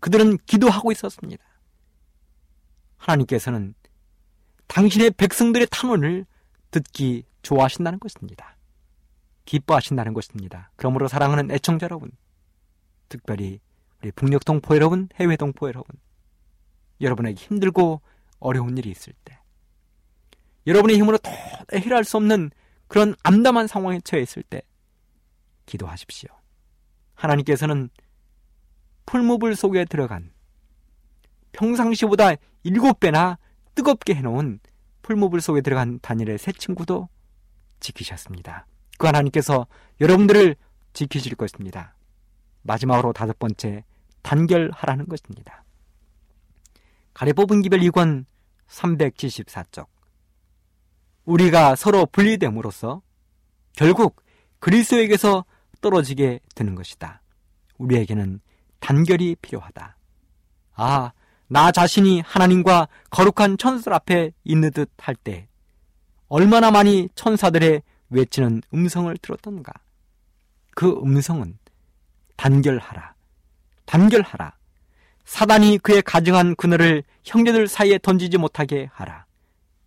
[0.00, 1.42] 그들은 기도하고 있었습니다.
[2.98, 3.74] 하나님께서는
[4.66, 6.26] 당신의 백성들의 탄원을
[6.70, 8.57] 듣기 좋아하신다는 것입니다.
[9.48, 10.70] 기뻐하신다는 것입니다.
[10.76, 12.10] 그러므로 사랑하는 애청자 여러분,
[13.08, 13.60] 특별히
[14.02, 15.96] 우리 북녘 동포 여러분, 해외 동포 여러분,
[17.00, 18.02] 여러분에게 힘들고
[18.40, 19.38] 어려운 일이 있을 때,
[20.66, 21.38] 여러분의 힘으로 도저히
[21.72, 22.50] 해결할 수 없는
[22.88, 24.60] 그런 암담한 상황에 처해 있을 때,
[25.64, 26.28] 기도하십시오.
[27.14, 27.88] 하나님께서는
[29.06, 30.30] 풀무불 속에 들어간
[31.52, 32.32] 평상시보다
[32.64, 33.38] 일곱 배나
[33.74, 34.60] 뜨겁게 해놓은
[35.00, 37.08] 풀무불 속에 들어간 다니엘의 새 친구도
[37.80, 38.66] 지키셨습니다.
[38.98, 39.66] 그 하나님께서
[40.00, 40.56] 여러분들을
[40.92, 41.94] 지키실 것입니다.
[42.62, 43.84] 마지막으로 다섯 번째,
[44.22, 45.64] 단결하라는 것입니다.
[47.14, 48.26] 가래 뽑은 기별 2권
[48.68, 49.86] 374쪽.
[51.24, 53.02] 우리가 서로 분리됨으로써
[53.74, 54.22] 결국
[54.60, 55.44] 그리스도에게서
[55.80, 57.22] 떨어지게 되는 것이다.
[57.78, 58.40] 우리에게는
[58.80, 59.96] 단결이 필요하다.
[60.74, 61.12] 아,
[61.46, 65.48] 나 자신이 하나님과 거룩한 천사들 앞에 있는 듯 할 때
[66.28, 69.72] 얼마나 많이 천사들의 외치는 음성을 들었던가.
[70.74, 71.58] 그 음성은
[72.36, 73.14] 단결하라.
[73.86, 74.56] 단결하라.
[75.24, 79.26] 사단이 그의 가증한 그늘을 형제들 사이에 던지지 못하게 하라.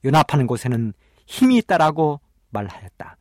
[0.03, 0.93] 연합하는 곳에는
[1.25, 2.19] 힘이 있다라고
[2.49, 3.17] 말하였다.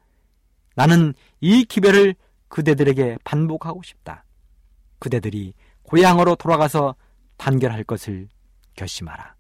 [0.74, 2.14] 나는 이 기별을
[2.48, 4.24] 그대들에게 반복하고 싶다.
[4.98, 6.94] 그대들이 고향으로 돌아가서
[7.36, 8.28] 단결할 것을
[8.74, 9.34] 결심하라.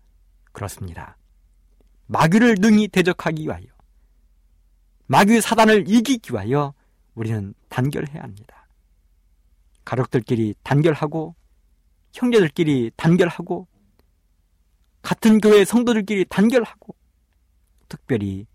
[0.52, 1.16] 그렇습니다.
[2.06, 3.66] 마귀를 능히 대적하기 위하여,
[5.10, 6.72] 마귀 사단을 이기기 위하여
[7.16, 8.68] 우리는 단결해야 합니다.
[9.84, 11.34] 가족들끼리 단결하고,
[12.12, 13.66] 형제들끼리 단결하고,
[15.02, 16.94] 같은 교회 성도들끼리 단결하고,
[17.88, 18.46] 특별히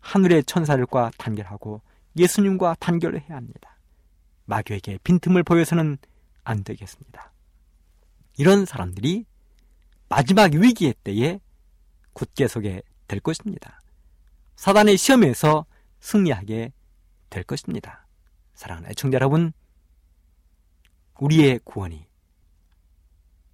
[0.00, 1.80] 하늘의 천사들과 단결하고
[2.18, 3.78] 예수님과 단결을 해야 합니다.
[4.44, 5.96] 마귀에게 빈틈을 보여서는
[6.42, 7.32] 안 되겠습니다.
[8.36, 9.24] 이런 사람들이
[10.10, 11.40] 마지막 위기의 때에
[12.12, 13.80] 굳게 서게 될 것입니다.
[14.56, 15.64] 사단의 시험에서
[16.04, 16.72] 승리하게
[17.30, 18.06] 될 것입니다.
[18.52, 19.52] 사랑하는 애청자 여러분,
[21.18, 22.06] 우리의 구원이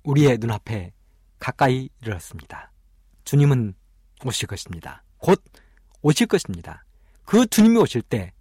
[0.02, 0.92] 우리의 눈앞에
[1.38, 2.72] 가까이 이르렀습니다.
[3.24, 3.74] 주님은
[4.24, 5.04] 오실 것입니다.
[5.18, 5.42] 곧
[6.02, 6.84] 오실 것입니다.
[7.24, 8.32] 그 주님이 오실 때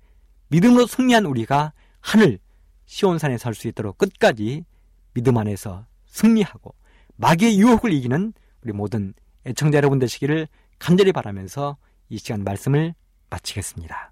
[0.48, 2.40] 믿음으로 승리한 우리가 하늘
[2.86, 4.66] 시온산에 살 수 있도록 끝까지
[5.14, 6.74] 믿음 안에서 승리하고
[7.18, 8.34] 마귀의 유혹을 이기는
[8.64, 9.14] 우리 모든
[9.46, 10.48] 애청자 여러분 되시기를
[10.80, 11.78] 간절히 바라면서
[12.10, 12.96] 이 시간 말씀을
[13.30, 14.12] 마치겠습니다.